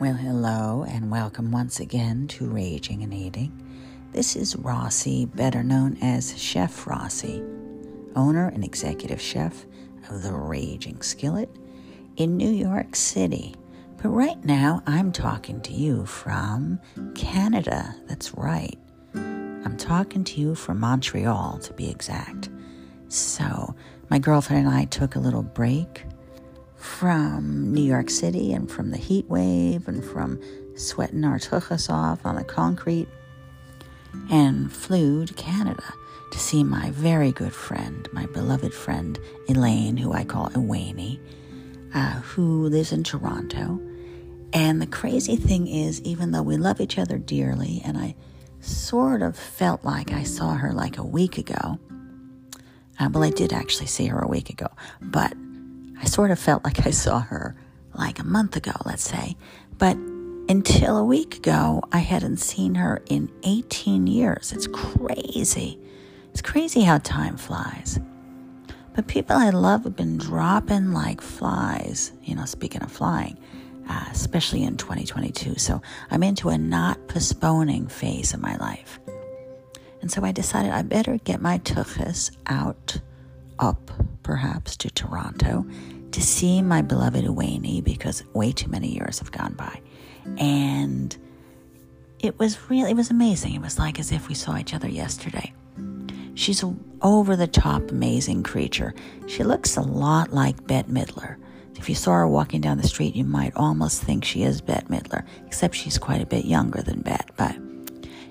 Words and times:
Well, 0.00 0.14
hello, 0.14 0.86
and 0.88 1.10
welcome 1.10 1.50
once 1.50 1.78
again 1.78 2.26
to 2.28 2.48
Raging 2.48 3.02
and 3.02 3.12
Eating. 3.12 3.52
This 4.12 4.34
is 4.34 4.56
Rossi, 4.56 5.26
better 5.26 5.62
known 5.62 5.98
as 6.00 6.40
Chef 6.40 6.86
Rossi, 6.86 7.42
owner 8.16 8.48
and 8.48 8.64
executive 8.64 9.20
chef 9.20 9.66
of 10.08 10.22
the 10.22 10.32
Raging 10.32 11.02
Skillet 11.02 11.54
in 12.16 12.38
New 12.38 12.48
York 12.48 12.96
City. 12.96 13.54
But 14.02 14.08
right 14.08 14.42
now, 14.42 14.82
I'm 14.86 15.12
talking 15.12 15.60
to 15.60 15.74
you 15.74 16.06
from 16.06 16.80
Canada. 17.14 17.94
That's 18.06 18.32
right. 18.32 18.78
I'm 19.14 19.76
talking 19.76 20.24
to 20.24 20.40
you 20.40 20.54
from 20.54 20.80
Montreal, 20.80 21.58
to 21.58 21.74
be 21.74 21.90
exact. 21.90 22.48
So, 23.08 23.74
my 24.08 24.18
girlfriend 24.18 24.66
and 24.66 24.74
I 24.74 24.86
took 24.86 25.16
a 25.16 25.20
little 25.20 25.42
break 25.42 26.04
from 26.80 27.74
New 27.74 27.82
York 27.82 28.08
City 28.08 28.54
and 28.54 28.70
from 28.70 28.90
the 28.90 28.96
heat 28.96 29.28
wave 29.28 29.86
and 29.86 30.02
from 30.02 30.40
sweating 30.74 31.24
our 31.24 31.38
tuchus 31.38 31.90
off 31.90 32.24
on 32.24 32.36
the 32.36 32.44
concrete 32.44 33.06
and 34.30 34.72
flew 34.72 35.26
to 35.26 35.34
Canada 35.34 35.84
to 36.32 36.38
see 36.38 36.64
my 36.64 36.90
very 36.92 37.32
good 37.32 37.52
friend, 37.52 38.08
my 38.12 38.24
beloved 38.26 38.72
friend 38.72 39.18
Elaine, 39.46 39.98
who 39.98 40.12
I 40.12 40.24
call 40.24 40.48
Ewaney, 40.50 41.20
uh, 41.92 42.20
who 42.20 42.66
lives 42.68 42.92
in 42.92 43.04
Toronto. 43.04 43.78
And 44.54 44.80
the 44.80 44.86
crazy 44.86 45.36
thing 45.36 45.68
is, 45.68 46.00
even 46.00 46.30
though 46.30 46.42
we 46.42 46.56
love 46.56 46.80
each 46.80 46.98
other 46.98 47.18
dearly, 47.18 47.82
and 47.84 47.98
I 47.98 48.16
sort 48.60 49.20
of 49.20 49.36
felt 49.36 49.84
like 49.84 50.12
I 50.12 50.22
saw 50.22 50.54
her 50.54 50.72
like 50.72 50.96
a 50.96 51.04
week 51.04 51.36
ago, 51.36 51.78
uh, 52.98 53.08
well, 53.12 53.22
I 53.22 53.30
did 53.30 53.52
actually 53.52 53.86
see 53.86 54.06
her 54.06 54.18
a 54.18 54.28
week 54.28 54.48
ago, 54.50 54.68
but 55.00 55.34
I 56.00 56.06
sort 56.06 56.30
of 56.30 56.38
felt 56.38 56.64
like 56.64 56.86
I 56.86 56.90
saw 56.90 57.20
her 57.20 57.54
like 57.94 58.18
a 58.18 58.24
month 58.24 58.56
ago, 58.56 58.72
let's 58.86 59.08
say. 59.08 59.36
But 59.78 59.96
until 60.48 60.96
a 60.96 61.04
week 61.04 61.36
ago, 61.36 61.82
I 61.92 61.98
hadn't 61.98 62.38
seen 62.38 62.74
her 62.76 63.02
in 63.08 63.30
18 63.44 64.06
years. 64.06 64.52
It's 64.52 64.66
crazy. 64.66 65.78
It's 66.30 66.42
crazy 66.42 66.82
how 66.82 66.98
time 66.98 67.36
flies. 67.36 68.00
But 68.94 69.06
people 69.06 69.36
I 69.36 69.50
love 69.50 69.84
have 69.84 69.96
been 69.96 70.18
dropping 70.18 70.92
like 70.92 71.20
flies, 71.20 72.12
you 72.22 72.34
know, 72.34 72.44
speaking 72.44 72.82
of 72.82 72.90
flying, 72.90 73.38
uh, 73.88 74.06
especially 74.10 74.64
in 74.64 74.76
2022. 74.76 75.56
So 75.58 75.80
I'm 76.10 76.22
into 76.22 76.48
a 76.48 76.58
not 76.58 77.08
postponing 77.08 77.86
phase 77.86 78.34
of 78.34 78.40
my 78.40 78.56
life. 78.56 78.98
And 80.00 80.10
so 80.10 80.24
I 80.24 80.32
decided 80.32 80.72
I 80.72 80.82
better 80.82 81.18
get 81.18 81.40
my 81.40 81.58
tuchus 81.58 82.30
out, 82.46 83.00
up, 83.60 83.90
perhaps, 84.22 84.76
to 84.78 84.90
Toronto 84.90 85.64
to 86.12 86.20
see 86.20 86.60
my 86.60 86.82
beloved 86.82 87.24
Ewaney 87.24 87.82
because 87.84 88.24
way 88.34 88.50
too 88.52 88.68
many 88.68 88.88
years 88.88 89.20
have 89.20 89.30
gone 89.30 89.54
by. 89.54 89.80
And 90.38 91.16
it 92.18 92.38
was 92.38 92.58
really, 92.68 92.90
it 92.90 92.96
was 92.96 93.10
amazing. 93.10 93.54
It 93.54 93.62
was 93.62 93.78
like 93.78 93.98
as 94.00 94.10
if 94.10 94.28
we 94.28 94.34
saw 94.34 94.56
each 94.56 94.74
other 94.74 94.88
yesterday. 94.88 95.52
She's 96.34 96.62
an 96.62 96.82
over 97.02 97.36
the 97.36 97.46
top 97.46 97.90
amazing 97.90 98.42
creature. 98.42 98.94
She 99.26 99.44
looks 99.44 99.76
a 99.76 99.82
lot 99.82 100.32
like 100.32 100.66
Bette 100.66 100.90
Midler. 100.90 101.36
If 101.76 101.88
you 101.88 101.94
saw 101.94 102.12
her 102.12 102.28
walking 102.28 102.60
down 102.60 102.76
the 102.76 102.88
street, 102.88 103.14
you 103.14 103.24
might 103.24 103.52
almost 103.56 104.02
think 104.02 104.24
she 104.24 104.42
is 104.42 104.60
Bette 104.60 104.86
Midler, 104.86 105.24
except 105.46 105.74
she's 105.74 105.98
quite 105.98 106.20
a 106.20 106.26
bit 106.26 106.44
younger 106.44 106.82
than 106.82 107.00
Bette. 107.00 107.32
But 107.36 107.56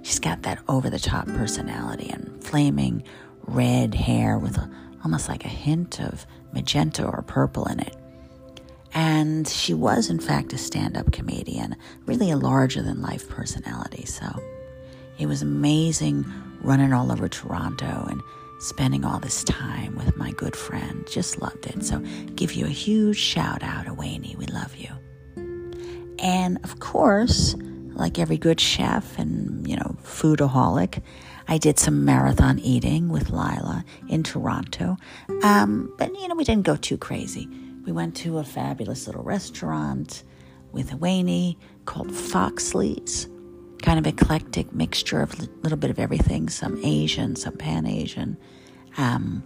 she's 0.03 0.19
got 0.19 0.43
that 0.43 0.59
over 0.67 0.89
the 0.89 0.99
top 0.99 1.27
personality 1.27 2.09
and 2.09 2.43
flaming 2.43 3.03
red 3.41 3.95
hair 3.95 4.38
with 4.38 4.58
a, 4.58 4.69
almost 5.03 5.30
like 5.30 5.45
a 5.45 5.50
hint 5.50 6.00
of 6.00 6.25
magenta 6.52 7.05
or 7.05 7.22
purple 7.22 7.66
in 7.66 7.80
it. 7.80 7.95
And 8.94 9.47
she 9.47 9.73
was, 9.73 10.09
in 10.09 10.19
fact, 10.19 10.53
a 10.53 10.58
stand 10.58 10.97
up 10.97 11.11
comedian, 11.11 11.75
really 12.05 12.31
a 12.31 12.38
larger 12.38 12.81
than 12.81 13.02
life 13.02 13.30
personality. 13.30 14.05
So 14.05 14.26
it 15.17 15.27
was 15.27 15.42
amazing 15.42 16.26
running 16.61 16.92
all 16.92 17.11
over 17.11 17.27
Toronto 17.27 18.08
and 18.10 18.21
spending 18.60 19.05
all 19.05 19.20
this 19.20 19.43
time 19.43 19.95
with 19.95 20.17
my 20.17 20.32
good 20.32 20.55
friend. 20.55 21.08
Just 21.10 21.42
loved 21.42 21.66
it. 21.67 21.83
So 21.83 21.99
give 22.36 22.54
you 22.54 22.66
a 22.66 22.70
huge 22.70 23.17
shout 23.17 23.64
out, 23.64 23.86
Ewaney. 23.86 24.36
We 24.36 24.48
love 24.48 24.76
you. 24.76 24.89
And 26.20 26.58
of 26.64 26.80
course, 26.80 27.55
like 27.93 28.20
every 28.20 28.37
good 28.37 28.60
chef 28.60 29.17
and, 29.17 29.67
you 29.67 29.76
know, 29.76 29.95
foodaholic, 30.04 31.02
I 31.49 31.58
did 31.58 31.80
some 31.80 32.05
marathon 32.05 32.60
eating 32.60 33.10
with 33.10 33.32
Lila 33.32 33.83
in 34.08 34.21
Toronto. 34.21 34.98
Um, 35.42 35.92
but, 35.98 36.14
you 36.14 36.27
know, 36.27 36.36
we 36.36 36.43
didn't 36.43 36.64
go 36.64 36.76
too 36.76 36.95
crazy. 36.95 37.49
We 37.86 37.92
went 37.92 38.15
to 38.17 38.37
a 38.37 38.43
fabulous 38.43 39.08
little 39.08 39.23
restaurant 39.23 40.23
with 40.71 40.92
Ewaney 40.92 41.58
called 41.86 42.11
Foxley's. 42.11 43.27
Kind 43.82 43.98
of 43.98 44.05
eclectic 44.05 44.71
mixture 44.73 45.21
of 45.21 45.33
a 45.39 45.48
little 45.64 45.77
bit 45.80 45.89
of 45.89 45.98
everything, 45.98 46.49
some 46.49 46.80
Asian, 46.86 47.36
some 47.36 47.58
Pan 47.58 47.87
Asian. 47.87 48.37
Um, 48.98 49.42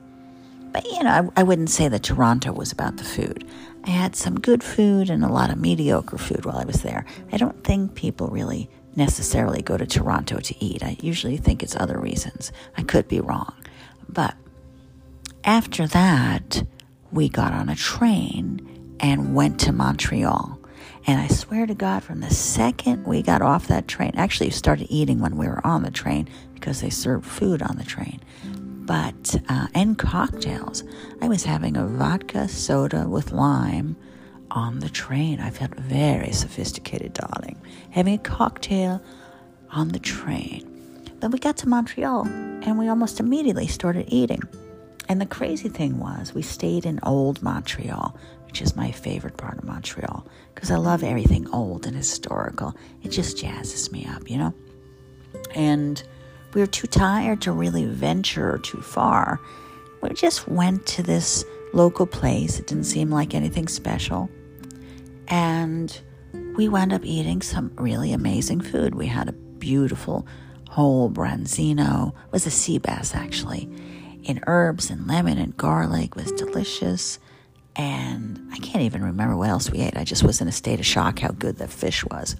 but, 0.74 0.84
you 0.84 1.04
know, 1.04 1.32
I, 1.38 1.40
I 1.40 1.44
wouldn't 1.44 1.70
say 1.70 1.88
that 1.88 2.04
Toronto 2.04 2.52
was 2.52 2.74
about 2.74 2.98
the 2.98 3.06
food. 3.06 3.48
I 3.86 3.92
had 3.92 4.18
some 4.18 4.38
good 4.38 4.62
food 4.62 5.10
and 5.10 5.24
a 5.24 5.32
lot 5.32 5.52
of 5.52 5.58
mediocre 5.58 6.18
food 6.18 6.44
while 6.44 6.58
I 6.58 6.66
was 6.66 6.82
there. 6.82 7.06
I 7.32 7.38
don't 7.38 7.64
think 7.64 7.96
people 7.96 8.28
really 8.28 8.70
necessarily 8.96 9.62
go 9.62 9.78
to 9.78 9.86
Toronto 9.86 10.40
to 10.40 10.64
eat. 10.64 10.84
I 10.84 10.98
usually 11.02 11.38
think 11.38 11.64
it's 11.64 11.76
other 11.76 12.00
reasons. 12.00 12.52
I 12.78 12.84
could 12.84 13.08
be 13.08 13.20
wrong. 13.20 13.54
But 14.08 14.36
after 15.44 15.88
that, 15.88 16.64
we 17.12 17.30
got 17.30 17.54
on 17.54 17.70
a 17.70 17.76
train 17.76 18.96
and 19.00 19.36
went 19.36 19.60
to 19.62 19.72
Montreal. 19.72 20.60
And 21.06 21.20
I 21.20 21.28
swear 21.28 21.66
to 21.66 21.76
God, 21.76 22.04
from 22.04 22.22
the 22.22 22.30
second 22.30 23.06
we 23.06 23.22
got 23.22 23.42
off 23.42 23.68
that 23.68 23.88
train, 23.88 24.14
actually 24.16 24.52
started 24.52 24.88
eating 24.90 25.20
when 25.20 25.36
we 25.36 25.48
were 25.48 25.66
on 25.66 25.84
the 25.84 25.92
train 25.92 26.30
because 26.54 26.82
they 26.82 26.90
served 26.90 27.26
food 27.26 27.62
on 27.62 27.78
the 27.78 27.84
train. 27.84 28.22
But, 28.86 29.36
uh, 29.50 29.68
and 29.74 29.98
cocktails. 29.98 30.84
I 31.22 31.28
was 31.28 31.44
having 31.44 31.76
a 31.76 31.88
vodka 31.88 32.48
soda 32.48 33.08
with 33.08 33.32
lime 33.32 33.98
on 34.54 34.80
the 34.80 34.90
train. 34.90 35.40
I 35.40 35.50
felt 35.50 35.76
very 35.76 36.32
sophisticated, 36.32 37.14
darling, 37.14 37.60
having 37.90 38.14
a 38.14 38.20
cocktail 38.20 39.02
on 39.72 39.90
the 39.90 40.00
train. 40.00 40.70
Then 41.20 41.32
we 41.32 41.40
got 41.40 41.58
to 41.58 41.70
Montreal 41.70 42.26
and 42.26 42.78
we 42.78 42.88
almost 42.88 43.20
immediately 43.20 43.68
started 43.68 44.06
eating. 44.08 44.42
And 45.10 45.20
the 45.20 45.26
crazy 45.26 45.70
thing 45.70 46.00
was, 46.00 46.34
we 46.34 46.44
stayed 46.44 46.86
in 46.86 47.00
old 47.04 47.42
Montreal, 47.42 48.16
which 48.46 48.62
is 48.62 48.76
my 48.76 48.92
favorite 48.92 49.38
part 49.38 49.58
of 49.58 49.64
Montreal, 49.64 50.26
because 50.54 50.72
I 50.72 50.78
love 50.78 51.04
everything 51.04 51.50
old 51.50 51.86
and 51.86 51.96
historical. 51.96 52.76
It 53.02 53.10
just 53.10 53.38
jazzes 53.38 53.92
me 53.92 54.06
up, 54.06 54.30
you 54.30 54.38
know? 54.38 54.54
And 55.56 56.02
we 56.54 56.62
were 56.62 56.68
too 56.68 56.88
tired 56.88 57.42
to 57.42 57.52
really 57.52 57.86
venture 57.86 58.60
too 58.60 58.82
far. 58.82 59.40
We 60.02 60.10
just 60.10 60.48
went 60.48 60.86
to 60.88 61.04
this 61.04 61.44
local 61.74 62.06
place. 62.06 62.60
It 62.60 62.68
didn't 62.68 62.86
seem 62.86 63.10
like 63.10 63.34
anything 63.34 63.68
special. 63.68 64.30
And 65.28 66.02
we 66.56 66.68
wound 66.68 66.94
up 66.94 67.06
eating 67.06 67.42
some 67.42 67.72
really 67.76 68.14
amazing 68.14 68.62
food. 68.62 68.96
We 68.96 69.08
had 69.08 69.30
a 69.30 69.34
beautiful 69.34 70.28
whole 70.70 71.10
branzino, 71.10 72.14
was 72.32 72.46
a 72.46 72.52
sea 72.52 72.80
bass 72.80 73.14
actually, 73.14 73.70
in 74.24 74.42
herbs 74.48 74.90
and 74.90 75.08
lemon 75.08 75.38
and 75.38 75.56
garlic, 75.56 76.12
it 76.12 76.16
was 76.16 76.32
delicious. 76.32 77.20
And 77.76 78.40
I 78.52 78.58
can't 78.58 78.84
even 78.84 79.04
remember 79.04 79.36
what 79.36 79.50
else 79.50 79.70
we 79.70 79.80
ate. 79.80 79.98
I 79.98 80.04
just 80.04 80.24
was 80.24 80.42
in 80.42 80.48
a 80.48 80.52
state 80.52 80.80
of 80.80 80.86
shock 80.86 81.20
how 81.20 81.30
good 81.30 81.58
the 81.58 81.68
fish 81.68 82.06
was. 82.06 82.36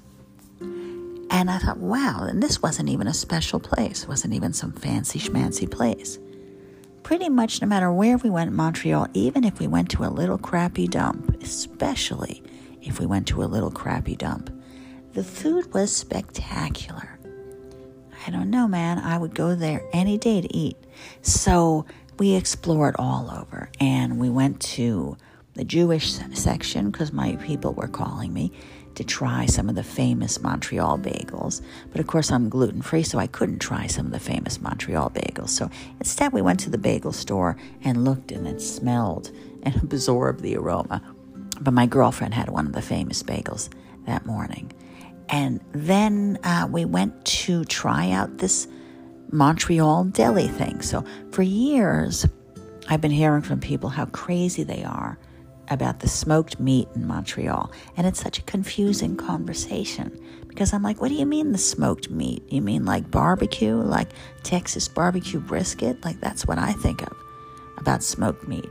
And 0.62 1.50
I 1.50 1.58
thought, 1.58 1.78
wow, 1.78 2.26
and 2.30 2.44
this 2.44 2.62
wasn't 2.62 2.90
even 2.90 3.08
a 3.08 3.14
special 3.14 3.60
place. 3.60 4.04
It 4.04 4.10
wasn't 4.10 4.34
even 4.36 4.54
some 4.54 4.72
fancy 4.72 5.20
schmancy 5.20 5.70
place. 5.70 6.20
Pretty 7.02 7.30
much 7.30 7.62
no 7.62 7.68
matter 7.68 7.92
where 7.92 8.18
we 8.18 8.30
went 8.30 8.50
in 8.50 8.56
Montreal, 8.56 9.08
even 9.14 9.44
if 9.44 9.60
we 9.60 9.68
went 9.68 9.90
to 9.92 10.04
a 10.04 10.10
little 10.14 10.38
crappy 10.38 10.88
dump, 10.88 11.42
especially 11.42 12.44
if 12.84 13.00
we 13.00 13.06
went 13.06 13.28
to 13.30 13.44
a 13.44 13.46
little 13.46 13.72
crappy 13.72 14.16
dump. 14.16 14.50
The 15.14 15.24
food 15.24 15.74
was 15.74 15.96
spectacular. 15.96 17.20
I 18.26 18.32
don't 18.32 18.50
know, 18.50 18.68
man. 18.68 19.00
I 19.00 19.18
would 19.18 19.36
go 19.36 19.56
there 19.56 19.84
any 19.92 20.18
day 20.18 20.42
to 20.42 20.56
eat. 20.56 20.78
So 21.22 21.86
we 22.18 22.36
explored 22.36 22.96
all 22.98 23.30
over 23.32 23.70
and 23.80 24.20
we 24.20 24.30
went 24.30 24.62
to 24.62 25.18
the 25.56 25.64
Jewish 25.64 26.14
section 26.34 26.90
because 26.90 27.12
my 27.12 27.36
people 27.38 27.74
were 27.74 27.88
calling 27.88 28.34
me 28.34 28.52
to 28.96 29.04
try 29.04 29.46
some 29.46 29.70
of 29.70 29.76
the 29.76 29.84
famous 29.84 30.42
Montreal 30.42 31.00
bagels. 31.00 31.62
But 31.92 32.00
of 32.00 32.08
course, 32.08 32.32
I'm 32.32 32.50
gluten 32.50 32.82
free, 32.82 33.04
so 33.04 33.18
I 33.18 33.28
couldn't 33.28 33.60
try 33.60 33.88
some 33.88 34.06
of 34.06 34.12
the 34.12 34.20
famous 34.20 34.62
Montreal 34.62 35.10
bagels. 35.10 35.50
So 35.50 35.70
instead, 36.00 36.32
we 36.32 36.42
went 36.42 36.60
to 36.62 36.70
the 36.70 36.78
bagel 36.78 37.12
store 37.12 37.58
and 37.84 38.04
looked 38.04 38.32
and 38.32 38.62
smelled 38.62 39.32
and 39.64 39.76
absorbed 39.84 40.42
the 40.42 40.56
aroma. 40.56 41.02
But 41.64 41.74
my 41.74 41.86
girlfriend 41.86 42.34
had 42.34 42.50
one 42.50 42.68
of 42.68 42.74
the 42.74 42.82
famous 42.82 43.24
bagels 43.24 43.70
that 44.06 44.26
morning. 44.26 44.72
And 45.30 45.62
then 45.72 46.38
uh, 46.44 46.68
we 46.70 46.86
went 46.86 47.24
to 47.26 47.64
try 47.66 48.12
out 48.12 48.38
this 48.38 48.68
Montreal 49.32 50.04
deli 50.06 50.48
thing. 50.48 50.82
So 50.82 51.04
for 51.32 51.42
years, 51.42 52.28
I've 52.88 53.02
been 53.02 53.12
hearing 53.12 53.42
from 53.42 53.60
people 53.60 53.90
how 53.90 54.06
crazy 54.06 54.64
they 54.64 54.84
are 54.84 55.18
about 55.70 56.02
the 56.02 56.10
smoked 56.10 56.60
meat 56.60 56.88
in 56.96 57.08
Montreal. 57.08 57.72
And 57.96 58.06
it's 58.06 58.22
such 58.22 58.38
a 58.38 58.44
confusing 58.44 59.16
conversation 59.16 60.20
because 60.48 60.74
I'm 60.74 60.84
like, 60.84 61.02
what 61.02 61.08
do 61.08 61.16
you 61.16 61.26
mean 61.26 61.52
the 61.52 61.58
smoked 61.58 62.10
meat? 62.10 62.44
You 62.50 62.62
mean 62.62 62.86
like 62.86 63.10
barbecue, 63.10 63.76
like 63.76 64.10
Texas 64.44 64.88
barbecue 64.88 65.40
brisket? 65.40 66.04
Like 66.04 66.20
that's 66.20 66.46
what 66.46 66.60
I 66.60 66.74
think 66.74 67.02
of 67.02 67.18
about 67.78 68.04
smoked 68.04 68.48
meat. 68.48 68.70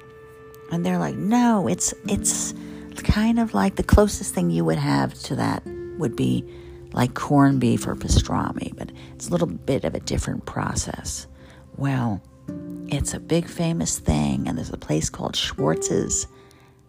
And 0.70 0.86
they're 0.86 0.98
like, 0.98 1.16
no, 1.16 1.66
it's 1.66 1.92
it's 2.06 2.54
kind 3.00 3.38
of 3.38 3.54
like 3.54 3.76
the 3.76 3.82
closest 3.82 4.34
thing 4.34 4.50
you 4.50 4.64
would 4.64 4.78
have 4.78 5.14
to 5.22 5.36
that 5.36 5.62
would 5.98 6.16
be 6.16 6.44
like 6.92 7.14
corned 7.14 7.60
beef 7.60 7.86
or 7.86 7.94
pastrami, 7.94 8.76
but 8.76 8.92
it's 9.14 9.28
a 9.28 9.30
little 9.30 9.46
bit 9.46 9.84
of 9.84 9.94
a 9.94 10.00
different 10.00 10.44
process. 10.44 11.26
Well, 11.76 12.20
it's 12.88 13.14
a 13.14 13.20
big 13.20 13.48
famous 13.48 13.98
thing, 13.98 14.46
and 14.46 14.58
there's 14.58 14.72
a 14.72 14.76
place 14.76 15.08
called 15.08 15.36
Schwartz's, 15.36 16.26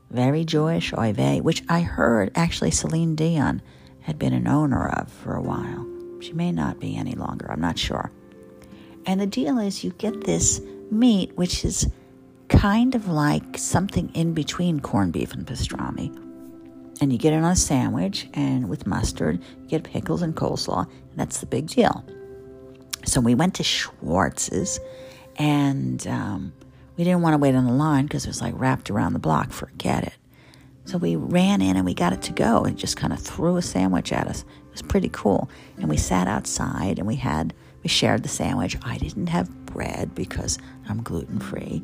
very 0.10 0.44
Jewish, 0.44 0.94
oy 0.94 1.14
vey, 1.14 1.40
which 1.42 1.64
I 1.70 1.82
heard 1.82 2.32
actually 2.36 2.72
Celine 2.72 3.16
Dion 3.16 3.62
had 4.02 4.20
been 4.20 4.34
an 4.34 4.48
owner 4.48 4.90
of 4.90 5.12
for 5.12 5.36
a 5.36 5.42
while. 5.42 5.88
She 6.20 6.34
may 6.34 6.52
not 6.52 6.80
be 6.80 6.98
any 6.98 7.14
longer, 7.14 7.50
I'm 7.50 7.62
not 7.62 7.80
sure. 7.80 8.12
And 9.06 9.20
the 9.20 9.28
deal 9.28 9.58
is, 9.60 9.84
you 9.84 9.92
get 9.92 10.26
this 10.26 10.62
meat, 10.92 11.36
which 11.36 11.66
is 11.66 11.88
kind 12.54 12.96
of 12.96 13.08
like 13.08 13.58
something 13.58 14.10
in 14.14 14.34
between 14.34 14.80
corned 14.80 15.12
beef 15.12 15.34
and 15.34 15.46
pastrami. 15.46 16.16
And 17.02 17.12
you 17.12 17.18
get 17.18 17.34
it 17.34 17.38
on 17.38 17.52
a 17.52 17.56
sandwich, 17.56 18.28
and 18.34 18.70
with 18.70 18.86
mustard, 18.86 19.42
you 19.64 19.68
get 19.68 19.84
pickles 19.84 20.22
and 20.22 20.36
coleslaw, 20.36 20.86
and 20.86 21.18
that's 21.18 21.40
the 21.40 21.46
big 21.46 21.68
deal. 21.68 22.06
So 23.06 23.20
we 23.20 23.36
went 23.36 23.56
to 23.56 23.64
Schwartz's, 23.64 24.80
and 25.38 26.06
um, 26.08 26.54
we 26.96 27.04
didn't 27.04 27.22
want 27.22 27.34
to 27.34 27.40
wait 27.40 27.56
on 27.56 27.66
the 27.66 27.74
line 27.74 28.06
because 28.06 28.26
it 28.26 28.30
was 28.30 28.42
like 28.42 28.54
wrapped 28.56 28.90
around 28.90 29.14
the 29.14 29.20
block. 29.20 29.52
Forget 29.52 30.04
it. 30.04 30.14
So 30.86 30.98
we 30.98 31.16
ran 31.16 31.62
in 31.62 31.76
and 31.76 31.86
we 31.86 31.94
got 31.94 32.14
it 32.14 32.22
to 32.24 32.34
go 32.34 32.64
and 32.64 32.78
just 32.78 32.98
kind 32.98 33.14
of 33.14 33.20
threw 33.20 33.58
a 33.58 33.62
sandwich 33.62 34.12
at 34.14 34.28
us. 34.28 34.42
It 34.42 34.72
was 34.72 34.82
pretty 34.82 35.10
cool. 35.10 35.50
And 35.78 35.90
we 35.90 35.98
sat 35.98 36.28
outside 36.28 37.00
and 37.00 37.08
we 37.08 37.16
had, 37.16 37.54
we 37.84 37.90
shared 37.90 38.24
the 38.24 38.30
sandwich. 38.30 38.78
I 38.84 38.98
didn't 38.98 39.28
have 39.28 39.66
bread 39.66 40.14
because 40.14 40.60
I'm 40.88 41.02
gluten 41.02 41.40
free, 41.40 41.82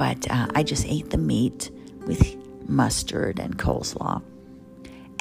but 0.00 0.30
uh, 0.30 0.46
I 0.54 0.62
just 0.62 0.86
ate 0.86 1.10
the 1.10 1.18
meat 1.18 1.70
with 2.06 2.34
mustard 2.66 3.38
and 3.38 3.58
coleslaw. 3.58 4.22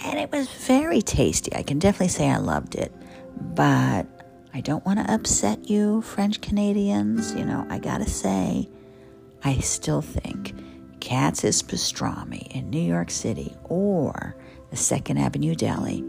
And 0.06 0.18
it 0.18 0.32
was 0.32 0.50
very 0.50 1.02
tasty. 1.02 1.54
I 1.54 1.64
can 1.64 1.80
definitely 1.80 2.08
say 2.08 2.30
I 2.30 2.38
loved 2.38 2.76
it. 2.76 2.94
But 3.36 4.08
I 4.54 4.62
don't 4.62 4.86
want 4.86 5.06
to 5.06 5.14
upset 5.14 5.70
you, 5.70 6.02
French 6.02 6.40
Canadians. 6.40 7.34
You 7.34 7.44
know, 7.44 7.68
I 7.70 7.78
gotta 7.80 8.08
say, 8.08 8.70
I 9.44 9.58
still 9.58 10.02
think 10.02 10.56
Katz's 11.02 11.62
Pastrami 11.62 12.48
in 12.48 12.70
New 12.70 12.80
York 12.80 13.12
City 13.12 13.54
or 13.66 14.34
the 14.70 14.78
Second 14.78 15.18
Avenue 15.18 15.56
Deli, 15.56 16.06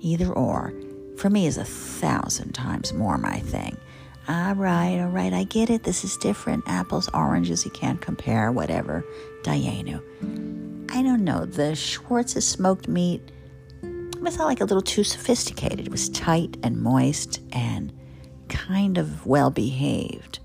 either 0.00 0.32
or, 0.32 0.72
for 1.18 1.28
me 1.28 1.46
is 1.46 1.58
a 1.58 1.66
thousand 1.66 2.54
times 2.54 2.94
more 2.94 3.18
my 3.18 3.40
thing. 3.40 3.76
All 4.28 4.54
right, 4.54 4.98
all 4.98 5.08
right, 5.08 5.32
I 5.32 5.44
get 5.44 5.70
it. 5.70 5.84
This 5.84 6.02
is 6.02 6.16
different. 6.16 6.64
Apples, 6.66 7.08
oranges, 7.14 7.64
you 7.64 7.70
can't 7.70 8.00
compare, 8.00 8.50
whatever. 8.50 9.04
Dayenu. 9.44 10.02
I 10.90 11.02
don't 11.02 11.22
know. 11.22 11.44
The 11.44 11.76
Schwartz's 11.76 12.46
smoked 12.46 12.88
meat 12.88 13.22
was 14.20 14.36
not 14.36 14.46
like 14.46 14.60
a 14.60 14.64
little 14.64 14.82
too 14.82 15.04
sophisticated. 15.04 15.86
It 15.86 15.90
was 15.90 16.08
tight 16.08 16.56
and 16.64 16.82
moist 16.82 17.40
and 17.52 17.92
kind 18.48 18.98
of 18.98 19.26
well 19.26 19.50
behaved. 19.50 20.40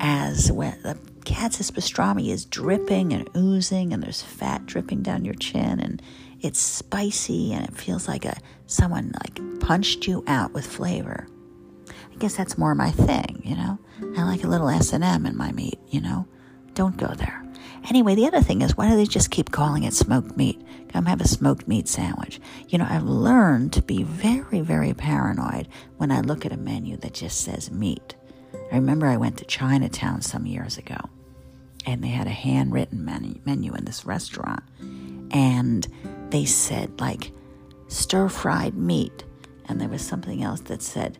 As 0.00 0.50
when 0.50 0.76
the 0.82 0.98
Katz's 1.24 1.70
pastrami 1.70 2.30
is 2.30 2.44
dripping 2.44 3.12
and 3.12 3.30
oozing, 3.36 3.92
and 3.92 4.02
there's 4.02 4.22
fat 4.22 4.66
dripping 4.66 5.02
down 5.02 5.24
your 5.24 5.34
chin, 5.34 5.78
and 5.78 6.02
it's 6.40 6.60
spicy, 6.60 7.52
and 7.52 7.64
it 7.64 7.76
feels 7.76 8.08
like 8.08 8.24
a 8.24 8.36
someone 8.66 9.12
like 9.22 9.60
punched 9.60 10.08
you 10.08 10.24
out 10.26 10.52
with 10.52 10.66
flavor. 10.66 11.28
I 12.14 12.16
guess 12.18 12.36
that's 12.36 12.56
more 12.56 12.74
my 12.74 12.90
thing, 12.90 13.42
you 13.44 13.56
know. 13.56 13.78
I 14.16 14.22
like 14.22 14.44
a 14.44 14.48
little 14.48 14.68
S 14.68 14.92
and 14.92 15.02
M 15.02 15.26
in 15.26 15.36
my 15.36 15.50
meat, 15.52 15.80
you 15.88 16.00
know. 16.00 16.26
Don't 16.74 16.96
go 16.96 17.08
there. 17.08 17.44
Anyway, 17.88 18.14
the 18.14 18.26
other 18.26 18.40
thing 18.40 18.62
is, 18.62 18.76
why 18.76 18.88
do 18.88 18.96
they 18.96 19.04
just 19.04 19.30
keep 19.30 19.50
calling 19.50 19.82
it 19.82 19.92
smoked 19.92 20.36
meat? 20.36 20.60
Come 20.88 21.06
have 21.06 21.20
a 21.20 21.28
smoked 21.28 21.66
meat 21.68 21.88
sandwich. 21.88 22.40
You 22.68 22.78
know, 22.78 22.86
I've 22.88 23.02
learned 23.02 23.72
to 23.74 23.82
be 23.82 24.04
very, 24.04 24.60
very 24.60 24.94
paranoid 24.94 25.68
when 25.98 26.10
I 26.10 26.20
look 26.20 26.46
at 26.46 26.52
a 26.52 26.56
menu 26.56 26.96
that 26.98 27.14
just 27.14 27.40
says 27.40 27.70
meat. 27.70 28.14
I 28.72 28.76
remember 28.76 29.06
I 29.06 29.16
went 29.16 29.36
to 29.38 29.44
Chinatown 29.44 30.22
some 30.22 30.46
years 30.46 30.78
ago, 30.78 30.96
and 31.84 32.02
they 32.02 32.08
had 32.08 32.26
a 32.26 32.30
handwritten 32.30 33.04
menu, 33.04 33.40
menu 33.44 33.74
in 33.74 33.84
this 33.84 34.06
restaurant, 34.06 34.62
and 35.32 35.86
they 36.30 36.44
said 36.44 37.00
like 37.00 37.32
stir 37.88 38.28
fried 38.28 38.76
meat, 38.76 39.24
and 39.66 39.80
there 39.80 39.88
was 39.88 40.02
something 40.02 40.42
else 40.42 40.60
that 40.60 40.80
said 40.80 41.18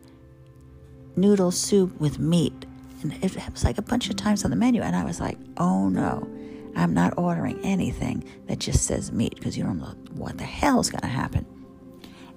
noodle 1.17 1.51
soup 1.51 1.99
with 1.99 2.19
meat. 2.19 2.65
And 3.01 3.13
it 3.23 3.35
was 3.51 3.63
like 3.63 3.77
a 3.77 3.83
bunch 3.83 4.09
of 4.09 4.15
times 4.15 4.43
on 4.43 4.51
the 4.51 4.57
menu, 4.57 4.81
and 4.81 4.95
I 4.95 5.03
was 5.03 5.19
like, 5.19 5.37
oh 5.57 5.89
no, 5.89 6.27
I'm 6.75 6.93
not 6.93 7.13
ordering 7.17 7.59
anything 7.63 8.23
that 8.47 8.59
just 8.59 8.85
says 8.85 9.11
meat 9.11 9.35
because 9.35 9.57
you 9.57 9.63
don't 9.63 9.79
know 9.79 9.95
what 10.13 10.37
the 10.37 10.43
hell 10.43 10.79
is 10.79 10.89
going 10.89 11.01
to 11.01 11.07
happen. 11.07 11.45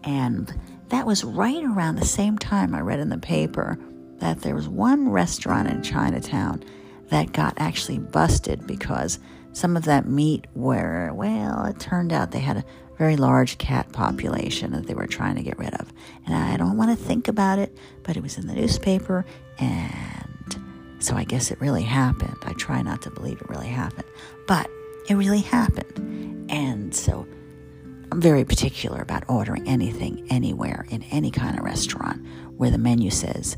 And 0.05 0.53
that 0.89 1.07
was 1.07 1.25
right 1.25 1.65
around 1.65 1.97
the 1.97 2.05
same 2.05 2.39
time 2.39 2.75
I 2.75 2.81
read 2.81 3.01
in 3.01 3.09
the 3.09 3.19
paper 3.19 3.79
that 4.19 4.41
there 4.41 4.55
was 4.55 4.69
one 4.69 5.09
restaurant 5.09 5.69
in 5.69 5.83
Chinatown 5.83 6.63
that 7.09 7.33
got 7.33 7.55
actually 7.57 7.99
busted 7.99 8.67
because 8.67 9.19
some 9.53 9.77
of 9.77 9.85
that 9.85 10.07
meat 10.07 10.47
were, 10.55 11.13
well, 11.15 11.65
it 11.65 11.81
turned 11.81 12.13
out 12.13 12.31
they 12.31 12.39
had 12.39 12.59
a 12.59 12.65
very 12.99 13.17
large 13.17 13.59
cat 13.59 13.93
population 13.93 14.73
that 14.73 14.87
they 14.87 14.95
were 14.95 15.07
trying 15.07 15.37
to 15.37 15.43
get 15.43 15.59
rid 15.59 15.73
of. 15.75 15.93
And 16.27 16.35
I 16.35 16.57
don't 16.57 16.77
want 16.77 16.91
to 16.91 17.05
think 17.05 17.29
about 17.29 17.59
it, 17.59 17.77
but 18.03 18.17
it 18.17 18.23
was 18.23 18.37
in 18.37 18.47
the 18.47 18.55
newspaper 18.55 19.25
and 19.59 20.19
so 21.01 21.15
I 21.15 21.25
guess 21.25 21.51
it 21.51 21.61
really 21.61 21.83
happened. 21.83 22.37
I 22.43 22.53
try 22.55 22.83
not 22.83 23.03
to 23.03 23.11
believe 23.11 23.41
it 23.41 23.49
really 23.49 23.69
happened, 23.69 24.09
but 24.47 24.69
it 25.09 25.15
really 25.15 25.41
happened. 25.41 26.51
And 26.51 26.95
so 26.95 27.27
I'm 28.11 28.21
very 28.21 28.45
particular 28.45 29.01
about 29.01 29.25
ordering 29.29 29.69
anything 29.69 30.27
anywhere 30.31 30.87
in 30.91 31.03
any 31.05 31.31
kind 31.31 31.59
of 31.59 31.65
restaurant 31.65 32.27
where 32.57 32.71
the 32.71 32.79
menu 32.79 33.11
says 33.11 33.57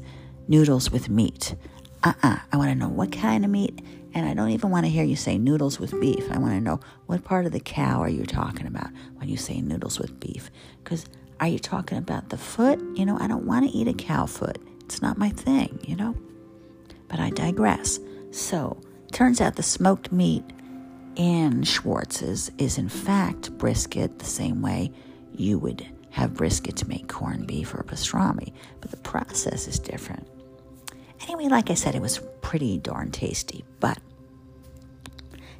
noodles 0.49 0.91
with 0.91 1.09
meat. 1.09 1.55
Uh 2.03 2.13
uh 2.23 2.39
I 2.53 2.57
want 2.57 2.71
to 2.71 2.75
know 2.75 2.89
what 2.89 3.13
kind 3.13 3.45
of 3.45 3.51
meat, 3.51 3.81
and 4.15 4.27
I 4.27 4.35
don't 4.35 4.51
even 4.51 4.71
want 4.71 4.87
to 4.87 4.91
hear 4.91 5.05
you 5.05 5.17
say 5.17 5.39
noodles 5.39 5.79
with 5.79 5.99
beef. 6.01 6.31
I 6.31 6.39
want 6.39 6.55
to 6.55 6.61
know 6.61 6.81
what 7.07 7.25
part 7.25 7.47
of 7.47 7.53
the 7.53 7.61
cow 7.61 8.01
are 8.01 8.09
you 8.09 8.25
talking 8.25 8.67
about 8.67 8.89
when 9.17 9.29
you 9.29 9.37
say 9.37 9.61
noodles 9.61 9.99
with 9.99 10.19
beef? 10.19 10.51
Because 10.83 11.07
are 11.39 11.49
you 11.49 11.59
talking 11.59 11.99
about 11.99 12.29
the 12.29 12.37
foot? 12.37 12.81
You 12.95 13.07
know, 13.07 13.19
I 13.19 13.27
don't 13.27 13.47
want 13.47 13.71
to 13.71 13.77
eat 13.77 13.89
a 13.89 13.95
cow 13.95 14.27
foot. 14.27 14.59
It's 14.85 15.01
not 15.01 15.19
my 15.19 15.31
thing, 15.31 15.79
you 15.87 15.97
know? 15.97 16.17
But 17.09 17.21
I 17.21 17.31
digress. 17.31 18.01
So, 18.31 18.81
turns 19.13 19.41
out 19.41 19.57
the 19.57 19.63
smoked 19.63 20.13
meat 20.13 20.45
in 21.17 21.63
Schwartz's 21.63 22.51
is 22.59 22.79
in 22.79 22.89
fact 22.89 23.57
brisket 23.59 24.19
the 24.19 24.25
same 24.25 24.63
way 24.63 24.93
you 25.33 25.59
would 25.59 25.87
have 26.11 26.35
brisket 26.35 26.77
to 26.77 26.89
make 26.89 27.09
corned 27.09 27.47
beef 27.47 27.75
or 27.75 27.83
pastrami, 27.83 28.53
but 28.81 28.91
the 28.91 28.97
process 28.99 29.69
is 29.69 29.79
different. 29.79 30.27
Anyway, 31.31 31.49
like 31.49 31.71
I 31.71 31.75
said, 31.75 31.95
it 31.95 32.03
was 32.03 32.21
pretty 32.43 32.79
darn 32.79 33.13
tasty, 33.13 33.65
but 33.79 33.99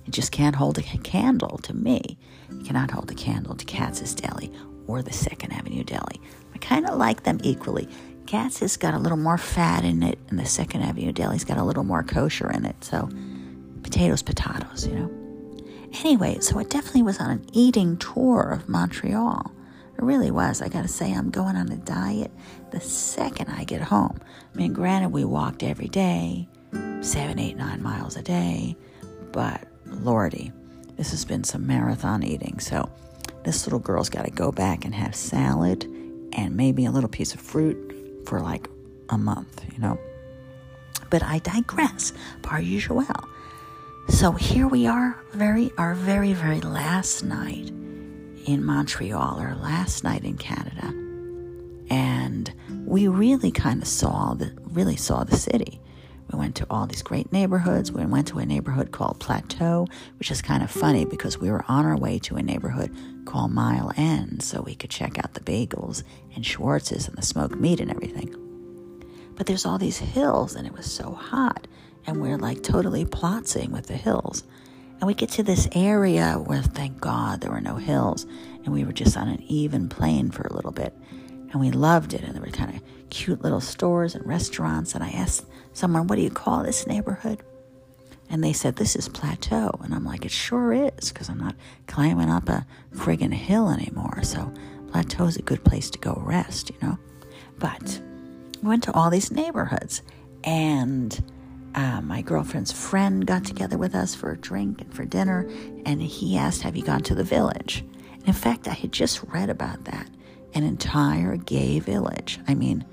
it 0.05 0.11
just 0.11 0.33
can't 0.33 0.57
hold 0.57 0.79
a 0.79 0.83
candle 0.83 1.59
to 1.59 1.73
me. 1.73 2.19
It 2.51 2.67
cannot 2.67 2.91
hold 2.91 3.09
a 3.13 3.15
candle 3.15 3.55
to 3.55 3.65
Katz's 3.65 4.13
Deli 4.13 4.51
or 4.89 5.01
the 5.01 5.13
Second 5.13 5.53
Avenue 5.53 5.85
Deli. 5.85 6.21
I 6.53 6.59
kind 6.59 6.89
of 6.89 6.99
like 6.99 7.23
them 7.23 7.39
equally. 7.45 7.89
Katz 8.27 8.59
has 8.59 8.77
got 8.77 8.95
a 8.95 8.99
little 8.99 9.17
more 9.17 9.39
fat 9.39 9.85
in 9.85 10.03
it, 10.03 10.19
and 10.29 10.41
the 10.41 10.45
Second 10.45 10.83
Avenue 10.83 11.13
Deli's 11.13 11.45
got 11.45 11.57
a 11.57 11.63
little 11.63 11.85
more 11.85 12.03
kosher 12.03 12.51
in 12.51 12.65
it. 12.65 12.83
So, 12.83 13.09
potatoes, 13.85 14.23
potatoes, 14.23 14.89
you 14.89 14.95
know. 14.97 15.11
Anyway, 16.03 16.41
so 16.41 16.59
I 16.59 16.65
definitely 16.65 17.05
was 17.05 17.21
on 17.21 17.31
an 17.31 17.47
eating 17.53 17.97
tour 17.97 18.43
of 18.51 18.69
Montreal. 18.69 19.53
It 20.01 20.05
really 20.05 20.31
was. 20.31 20.63
I 20.63 20.69
got 20.71 20.81
to 20.81 20.89
say, 20.89 21.13
I'm 21.13 21.29
going 21.29 21.57
on 21.57 21.71
a 21.71 21.77
diet 21.77 22.31
the 22.71 22.81
second 22.81 23.51
I 23.51 23.65
get 23.65 23.83
home. 23.83 24.19
I 24.55 24.57
mean, 24.57 24.73
granted, 24.73 25.11
we 25.11 25.27
walked 25.27 25.63
every 25.63 25.89
day, 25.89 26.49
seven, 27.03 27.39
eight, 27.39 27.59
nine 27.59 27.83
miles 27.83 28.17
a 28.17 28.23
day, 28.23 28.79
but 29.31 29.63
lordy, 29.85 30.53
this 30.97 31.11
has 31.11 31.27
been 31.27 31.45
some 31.45 31.67
marathon 31.67 32.23
eating. 32.23 32.61
So, 32.61 32.91
this 33.45 33.67
little 33.67 33.79
girl's 33.79 34.09
got 34.09 34.25
to 34.25 34.31
go 34.31 34.51
back 34.51 34.87
and 34.87 34.95
have 34.95 35.15
salad 35.15 35.85
and 36.33 36.57
maybe 36.57 36.87
a 36.87 36.91
little 36.91 37.11
piece 37.11 37.35
of 37.35 37.41
fruit 37.43 38.25
for 38.25 38.41
like 38.41 38.71
a 39.11 39.19
month, 39.19 39.63
you 39.71 39.81
know. 39.81 40.01
But 41.11 41.23
I 41.23 41.41
digress, 41.41 42.15
par 42.41 42.63
usual. 42.63 43.05
So 44.09 44.33
here 44.33 44.67
we 44.67 44.87
are, 44.87 45.23
very 45.33 45.71
our 45.77 45.95
very 45.95 46.33
very 46.33 46.63
last 46.63 47.23
night 47.23 47.71
in 48.53 48.65
Montreal, 48.65 49.41
or 49.41 49.55
last 49.55 50.05
night 50.05 50.25
in 50.25 50.37
Canada, 50.37 50.87
and 51.89 52.53
we 52.85 53.09
really 53.09 53.51
kind 53.51 53.83
of 53.83 53.89
saw 53.89 54.35
the 54.35 54.53
really 54.73 54.97
saw 54.97 55.25
the 55.25 55.37
city. 55.37 55.81
We 56.33 56.39
went 56.39 56.55
to 56.57 56.67
all 56.71 56.87
these 56.87 57.03
great 57.03 57.33
neighborhoods. 57.33 57.91
We 57.91 58.07
went 58.07 58.29
to 58.29 58.39
a 58.39 58.47
neighborhood 58.47 58.93
called 58.93 59.19
Plateau, 59.19 59.89
which 60.19 60.31
is 60.31 60.41
kind 60.43 60.63
of 60.63 60.71
funny 60.71 61.05
because 61.05 61.39
we 61.39 61.51
were 61.51 61.65
on 61.67 61.85
our 61.85 61.97
way 61.97 62.21
to 62.21 62.37
a 62.37 62.43
neighborhood 62.43 62.95
called 63.25 63.51
Mile 63.51 63.93
End 63.97 64.41
so 64.41 64.63
we 64.63 64.77
could 64.77 64.91
check 64.91 65.19
out 65.19 65.35
the 65.35 65.41
bagels 65.41 66.05
and 66.35 66.47
Schwartz's 66.47 67.09
and 67.09 67.19
the 67.19 67.23
smoked 67.23 67.57
meat 67.57 67.81
and 67.81 67.91
everything. 67.91 68.33
But 69.35 69.47
there's 69.47 69.67
all 69.67 69.79
these 69.79 69.99
hills 69.99 70.55
and 70.55 70.69
it 70.69 70.73
was 70.73 70.87
so 70.87 71.13
hot 71.13 71.67
and 72.07 72.21
we're 72.21 72.39
like 72.39 72.63
totally 72.63 73.05
plotzing 73.05 73.71
with 73.71 73.87
the 73.87 73.97
hills. 73.97 74.45
And 75.01 75.07
we 75.07 75.15
get 75.15 75.31
to 75.31 75.43
this 75.43 75.67
area 75.73 76.35
where, 76.35 76.63
thank 76.63 77.01
God, 77.01 77.41
there 77.41 77.51
were 77.51 77.61
no 77.61 77.77
hills, 77.77 78.27
and 78.65 78.69
we 78.69 78.85
were 78.85 78.93
just 78.93 79.17
on 79.17 79.29
an 79.29 79.43
even 79.45 79.89
plane 79.89 80.31
for 80.31 80.43
a 80.43 80.53
little 80.53 80.73
bit. 80.73 80.95
And 81.51 81.61
we 81.61 81.71
loved 81.71 82.13
it, 82.13 82.23
and 82.23 82.35
there 82.35 82.43
were 82.43 82.49
kind 82.49 82.77
of 82.77 82.83
cute 83.09 83.41
little 83.43 83.63
stores 83.63 84.15
and 84.15 84.27
restaurants. 84.27 84.95
And 84.95 85.03
I 85.03 85.09
asked 85.09 85.47
someone, 85.73 86.07
What 86.07 86.17
do 86.17 86.23
you 86.23 86.31
call 86.31 86.63
this 86.63 86.87
neighborhood? 86.87 87.43
And 88.29 88.45
they 88.45 88.53
said, 88.53 88.77
This 88.77 88.95
is 88.95 89.09
Plateau. 89.09 89.71
And 89.83 89.95
I'm 89.95 90.05
like, 90.05 90.27
It 90.27 90.31
sure 90.31 90.73
is, 90.75 91.11
because 91.11 91.31
I'm 91.31 91.39
not 91.41 91.57
climbing 91.87 92.29
up 92.29 92.51
a 92.51 92.67
friggin' 92.95 93.33
hill 93.33 93.71
anymore. 93.71 94.23
So 94.23 94.53
Plateau 94.93 95.25
is 95.25 95.39
a 95.39 95.43
good 95.43 95.65
place 95.65 95.89
to 95.91 95.99
go 95.99 96.21
rest, 96.25 96.69
you 96.69 96.77
know? 96.83 96.99
But 97.59 98.03
we 98.63 98.69
went 98.69 98.85
to 98.85 98.93
all 98.93 99.09
these 99.09 99.31
neighborhoods, 99.31 100.03
and 100.45 101.25
uh, 101.75 102.01
my 102.01 102.23
girlfriend's 102.23 102.73
friend 102.73 103.27
got 103.27 103.45
together 103.45 103.79
with 103.79 103.95
us 103.95 104.15
for 104.15 104.33
a 104.33 104.37
drink 104.37 104.81
and 104.81 104.93
for 104.93 105.05
dinner, 105.05 105.49
and 105.87 106.03
he 106.03 106.37
asked, 106.37 106.63
Have 106.63 106.77
you 106.77 106.83
gone 106.83 107.03
to 107.05 107.15
the 107.15 107.25
village? 107.25 107.85
And 108.13 108.29
in 108.29 108.33
fact, 108.33 108.69
I 108.69 108.73
had 108.73 108.93
just 108.93 109.23
read 109.25 109.51
about 109.51 109.85
that 109.85 110.09
an 110.53 110.65
entire 110.65 111.37
gay 111.37 111.79
village. 111.79 112.41
I 112.49 112.55
mean, 112.55 112.85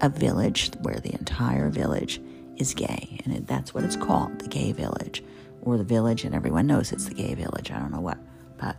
a 0.00 0.08
village 0.08 0.70
where 0.80 0.98
the 0.98 1.12
entire 1.12 1.68
village 1.68 2.20
is 2.56 2.72
gay, 2.74 3.20
and 3.24 3.34
it, 3.34 3.46
that's 3.46 3.74
what 3.74 3.84
it's 3.84 3.96
called 3.96 4.38
the 4.38 4.48
gay 4.48 4.72
village, 4.72 5.22
or 5.60 5.76
the 5.76 5.84
village, 5.84 6.24
and 6.24 6.34
everyone 6.34 6.66
knows 6.66 6.90
it's 6.90 7.06
the 7.06 7.14
gay 7.14 7.34
village. 7.34 7.70
I 7.70 7.78
don't 7.78 7.92
know 7.92 8.00
what, 8.00 8.18
but 8.56 8.76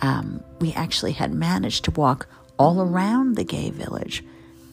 um, 0.00 0.42
we 0.60 0.72
actually 0.72 1.12
had 1.12 1.32
managed 1.32 1.84
to 1.84 1.90
walk 1.90 2.26
all 2.58 2.80
around 2.80 3.36
the 3.36 3.44
gay 3.44 3.70
village 3.70 4.24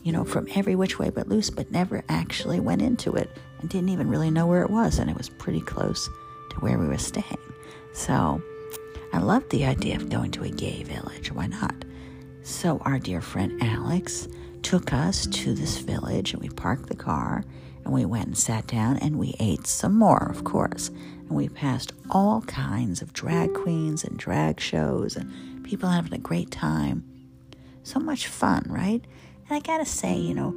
you 0.04 0.12
know, 0.12 0.26
from 0.26 0.48
every 0.54 0.76
which 0.76 1.00
way 1.00 1.10
but 1.10 1.30
loose, 1.30 1.50
but 1.50 1.72
never 1.72 2.04
actually 2.10 2.60
went 2.60 2.82
into 2.82 3.16
it 3.16 3.30
and 3.64 3.70
didn't 3.70 3.90
even 3.90 4.10
really 4.10 4.30
know 4.30 4.46
where 4.46 4.62
it 4.62 4.70
was. 4.70 5.00
And 5.00 5.10
it 5.10 5.18
was 5.18 5.30
pretty 5.30 5.62
close 5.62 6.10
to 6.50 6.56
where 6.58 6.78
we 6.78 6.86
were 6.86 6.98
staying. 6.98 7.38
So 7.94 8.42
I 9.14 9.20
loved 9.20 9.50
the 9.50 9.66
idea 9.66 9.96
of 9.96 10.10
going 10.10 10.32
to 10.32 10.44
a 10.44 10.50
gay 10.50 10.84
village. 10.84 11.32
Why 11.32 11.48
not? 11.48 11.74
So 12.44 12.80
our 12.80 13.00
dear 13.00 13.22
friend 13.22 13.64
Alex 13.64 14.28
took 14.64 14.92
us 14.92 15.28
to 15.28 15.54
this 15.54 15.78
village 15.78 16.34
and 16.34 16.42
we 16.42 16.50
parked 16.50 16.90
the 16.90 16.96
car 16.96 17.46
and 17.86 17.94
we 17.94 18.04
went 18.06 18.28
and 18.28 18.38
sat 18.38 18.68
down 18.68 18.98
and 18.98 19.18
we 19.18 19.34
ate 19.40 19.66
some 19.66 19.98
more, 19.98 20.30
of 20.30 20.44
course. 20.44 20.90
And 20.90 21.30
we 21.30 21.48
passed 21.48 21.94
all 22.10 22.42
kinds 22.42 23.02
of 23.02 23.14
drag 23.14 23.54
queens 23.54 24.04
and 24.04 24.18
drag 24.18 24.60
shows 24.60 25.16
and 25.16 25.64
people 25.64 25.88
having 25.88 26.14
a 26.14 26.18
great 26.18 26.52
time. 26.52 27.06
So 27.84 27.98
much 27.98 28.28
fun, 28.28 28.66
right? 28.68 29.02
And 29.48 29.58
I 29.58 29.62
gotta 29.62 29.86
say, 29.86 30.18
you 30.18 30.34
know, 30.34 30.54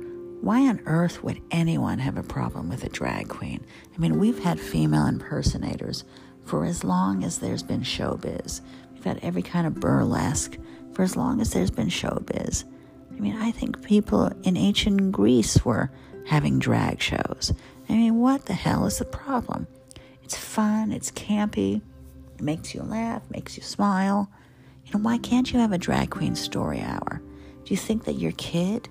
why 0.47 0.61
on 0.69 0.81
earth 0.87 1.25
would 1.25 1.43
anyone 1.51 1.99
have 1.99 2.17
a 2.17 2.23
problem 2.23 2.69
with 2.69 2.85
a 2.85 2.89
drag 2.89 3.29
queen? 3.29 3.67
I 3.93 3.99
mean, 3.99 4.17
we've 4.17 4.39
had 4.39 4.61
female 4.61 5.09
impersonators 5.09 6.05
for 6.45 6.65
as 6.65 6.85
long 6.85 7.25
as 7.25 7.41
there's 7.41 7.65
been 7.65 7.81
showbiz. 7.81 8.61
We've 8.95 9.03
had 9.03 9.19
every 9.23 9.43
kind 9.43 9.67
of 9.67 9.81
burlesque 9.81 10.57
for 10.93 11.03
as 11.03 11.17
long 11.17 11.41
as 11.41 11.53
there's 11.53 11.73
been 11.73 11.89
showbiz. 11.89 12.63
I 13.11 13.19
mean, 13.19 13.35
I 13.37 13.51
think 13.51 13.83
people 13.83 14.31
in 14.45 14.57
ancient 14.57 15.11
Greece 15.11 15.65
were 15.65 15.91
having 16.27 16.61
drag 16.61 17.03
shows. 17.03 17.53
I 17.89 17.95
mean, 17.95 18.21
what 18.21 18.47
the 18.47 18.55
hell 18.55 18.87
is 18.87 18.99
the 18.99 19.05
problem? 19.05 19.67
It's 20.23 20.37
fun, 20.37 20.93
it's 20.93 21.11
campy, 21.11 21.83
it 22.37 22.41
makes 22.41 22.73
you 22.73 22.83
laugh, 22.83 23.29
makes 23.31 23.57
you 23.57 23.65
smile. 23.65 24.31
You 24.85 24.93
know, 24.93 25.01
why 25.01 25.19
can't 25.19 25.53
you 25.53 25.59
have 25.59 25.73
a 25.73 25.79
drag 25.79 26.11
queen 26.11 26.37
story 26.37 26.83
hour? 26.83 27.21
Do 27.65 27.75
you 27.75 27.77
think 27.77 28.05
that 28.05 28.21
your 28.21 28.31
kid 28.33 28.89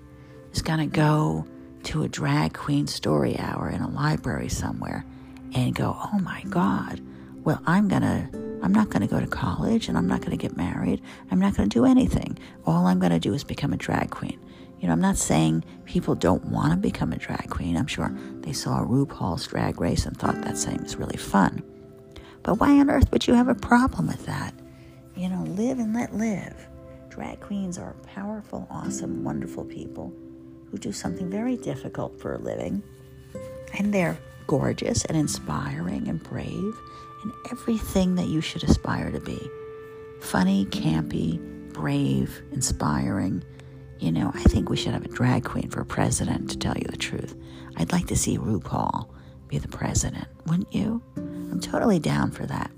is 0.56 0.62
going 0.62 0.80
to 0.80 0.86
go 0.86 1.46
to 1.84 2.04
a 2.04 2.08
drag 2.08 2.54
queen 2.54 2.88
story 2.88 3.38
hour 3.38 3.70
in 3.70 3.82
a 3.82 3.90
library 3.90 4.48
somewhere 4.48 5.06
and 5.54 5.76
go, 5.76 5.98
oh 6.00 6.20
my 6.20 6.42
God, 6.50 7.02
well, 7.44 7.62
I'm 7.66 7.88
going 7.88 8.02
to. 8.02 8.46
I'm 8.64 8.74
not 8.74 8.90
going 8.90 9.02
to 9.02 9.08
go 9.08 9.20
to 9.20 9.28
college 9.28 9.90
and 9.90 9.98
I'm 9.98 10.08
not 10.08 10.22
going 10.22 10.32
to 10.32 10.38
get 10.38 10.58
married. 10.58 11.00
I'm 11.30 11.40
not 11.40 11.56
going 11.56 11.70
to 11.70 11.74
do 11.74 11.86
anything. 11.86 12.40
All 12.66 12.88
I'm 12.88 12.98
going 12.98 13.12
to 13.12 13.20
do 13.20 13.32
is 13.36 13.44
become 13.44 13.74
a 13.74 13.78
drag 13.78 14.10
queen. 14.10 14.40
You 14.80 14.88
know, 14.88 14.94
I'm 14.94 15.02
not 15.02 15.18
saying 15.18 15.64
people 15.84 16.16
don't 16.16 16.44
want 16.46 16.72
to 16.72 16.78
become 16.78 17.14
a 17.14 17.18
drag 17.18 17.48
queen. 17.52 17.78
I'm 17.78 17.86
sure 17.86 18.18
they 18.40 18.54
saw 18.54 18.80
RuPaul's 18.80 19.46
drag 19.46 19.80
race 19.80 20.08
and 20.08 20.18
thought 20.18 20.42
that 20.42 20.58
seems 20.58 20.96
really 20.96 21.18
fun. 21.18 21.62
But 22.42 22.60
why 22.60 22.72
on 22.80 22.90
earth 22.90 23.12
would 23.12 23.28
you 23.28 23.36
have 23.36 23.50
a 23.50 23.56
problem 23.56 24.08
with 24.08 24.26
that? 24.26 24.56
You 25.16 25.30
know, 25.30 25.44
live 25.44 25.78
and 25.78 25.94
let 25.94 26.16
live. 26.16 26.56
Drag 27.10 27.40
queens 27.42 27.78
are 27.78 27.94
powerful, 28.16 28.66
awesome, 28.72 29.24
wonderful 29.24 29.66
people 29.66 30.12
who 30.76 30.80
do 30.80 30.92
something 30.92 31.30
very 31.30 31.56
difficult 31.56 32.20
for 32.20 32.34
a 32.34 32.38
living. 32.38 32.84
And 33.78 33.94
they're 33.94 34.18
gorgeous 34.46 35.06
and 35.06 35.18
inspiring 35.18 36.10
and 36.10 36.22
brave 36.22 36.76
and 37.24 37.32
everything 37.50 38.16
that 38.16 38.28
you 38.28 38.42
should 38.42 38.64
aspire 38.64 39.10
to 39.10 39.22
be. 39.22 39.40
Funny, 40.20 40.66
campy, 40.66 41.40
brave, 41.72 42.42
inspiring. 42.52 43.42
You 44.00 44.12
know, 44.12 44.32
I 44.34 44.44
think 44.44 44.70
we 44.70 44.76
should 44.76 44.92
have 44.92 45.06
a 45.06 45.10
drag 45.10 45.46
queen 45.46 45.70
for 45.70 45.86
president, 45.86 46.50
to 46.50 46.58
tell 46.58 46.76
you 46.76 46.88
the 46.90 46.98
truth. 46.98 47.36
I'd 47.78 47.94
like 47.94 48.08
to 48.08 48.18
see 48.18 48.38
RuPaul 48.38 49.10
be 49.48 49.58
the 49.58 49.70
president, 49.70 50.28
wouldn't 50.46 50.74
you? 50.74 51.02
I'm 51.16 51.62
totally 51.62 52.00
down 52.00 52.32
for 52.32 52.46
that. 52.48 52.70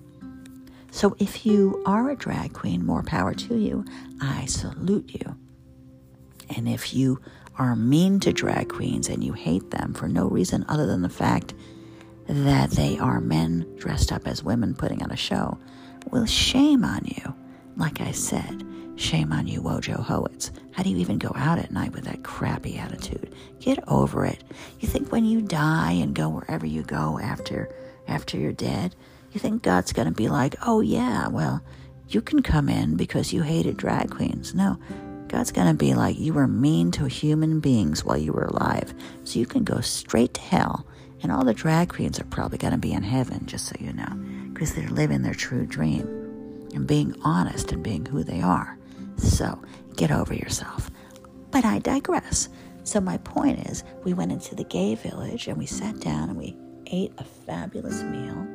So 0.92 1.16
if 1.18 1.48
you 1.48 1.82
are 1.88 2.12
a 2.12 2.16
drag 2.16 2.54
queen, 2.54 2.86
more 2.86 3.02
power 3.02 3.34
to 3.34 3.58
you. 3.58 3.86
I 4.22 4.46
salute 4.46 5.10
you. 5.14 5.36
And 6.56 6.68
if 6.68 6.94
you 6.94 7.20
are 7.58 7.76
mean 7.76 8.20
to 8.22 8.34
drag 8.34 8.70
queens 8.70 9.10
and 9.10 9.24
you 9.24 9.34
hate 9.34 9.72
them 9.72 9.94
for 9.94 10.08
no 10.08 10.28
reason 10.28 10.66
other 10.68 10.86
than 10.86 11.02
the 11.02 11.10
fact 11.10 11.54
that 12.28 12.72
they 12.72 12.98
are 12.98 13.20
men 13.20 13.66
dressed 13.78 14.12
up 14.12 14.28
as 14.28 14.44
women 14.44 14.76
putting 14.76 15.02
on 15.02 15.12
a 15.12 15.18
show, 15.18 15.58
well, 16.12 16.26
shame 16.26 16.84
on 16.84 17.02
you. 17.06 17.34
Like 17.76 18.02
I 18.02 18.12
said, 18.12 18.66
shame 18.96 19.32
on 19.32 19.48
you, 19.48 19.62
Wojo 19.62 20.04
Hoitz. 20.04 20.52
How 20.72 20.84
do 20.84 20.90
you 20.90 20.98
even 20.98 21.18
go 21.18 21.32
out 21.36 21.60
at 21.60 21.72
night 21.72 21.94
with 21.94 22.04
that 22.06 22.24
crappy 22.24 22.78
attitude? 22.78 23.34
Get 23.60 23.84
over 23.88 24.26
it. 24.26 24.44
You 24.80 24.88
think 24.88 25.12
when 25.12 25.26
you 25.26 25.42
die 25.42 25.94
and 25.94 26.16
go 26.16 26.30
wherever 26.30 26.66
you 26.66 26.84
go 26.84 27.20
after 27.20 27.74
after 28.08 28.38
you're 28.38 28.54
dead, 28.54 28.96
you 29.32 29.40
think 29.40 29.64
God's 29.64 29.94
going 29.94 30.08
to 30.08 30.14
be 30.14 30.30
like, 30.30 30.56
oh, 30.66 30.82
yeah, 30.82 31.28
well, 31.28 31.62
you 32.10 32.22
can 32.22 32.42
come 32.42 32.70
in 32.70 32.96
because 32.96 33.34
you 33.34 33.42
hated 33.42 33.78
drag 33.78 34.10
queens. 34.10 34.56
No, 34.56 34.80
God's 35.28 35.52
going 35.52 35.68
to 35.68 35.74
be 35.74 35.94
like, 35.94 36.18
you 36.18 36.34
were 36.34 36.48
mean 36.48 36.92
to 36.92 37.06
human 37.06 37.60
beings 37.60 38.04
while 38.04 38.18
you 38.18 38.34
were 38.34 38.46
alive. 38.46 38.94
So 39.24 39.40
you 39.40 39.46
can 39.46 39.64
go 39.64 39.82
straight 39.82 40.34
to 40.36 40.42
hell. 40.42 40.88
And 41.22 41.32
all 41.32 41.44
the 41.44 41.54
drag 41.54 41.90
queens 41.90 42.20
are 42.20 42.26
probably 42.26 42.58
going 42.58 42.74
to 42.74 42.78
be 42.78 42.94
in 42.94 43.04
heaven, 43.04 43.46
just 43.46 43.66
so 43.66 43.76
you 43.80 43.92
know, 43.94 44.14
because 44.54 44.74
they're 44.74 44.88
living 44.90 45.24
their 45.24 45.34
true 45.34 45.66
dream 45.66 46.06
and 46.74 46.86
being 46.86 47.16
honest 47.24 47.72
and 47.72 47.84
being 47.84 48.06
who 48.06 48.24
they 48.24 48.42
are. 48.42 48.78
So 49.18 49.60
get 49.96 50.12
over 50.12 50.34
yourself. 50.34 50.92
But 51.50 51.66
I 51.66 51.80
digress. 51.80 52.50
So 52.84 53.02
my 53.02 53.18
point 53.18 53.68
is, 53.68 53.84
we 54.04 54.14
went 54.14 54.32
into 54.32 54.56
the 54.56 54.64
gay 54.64 54.96
village 54.96 55.48
and 55.48 55.58
we 55.58 55.66
sat 55.66 56.00
down 56.00 56.30
and 56.30 56.38
we 56.38 56.56
ate 56.86 57.14
a 57.18 57.24
fabulous 57.24 58.04
meal 58.04 58.48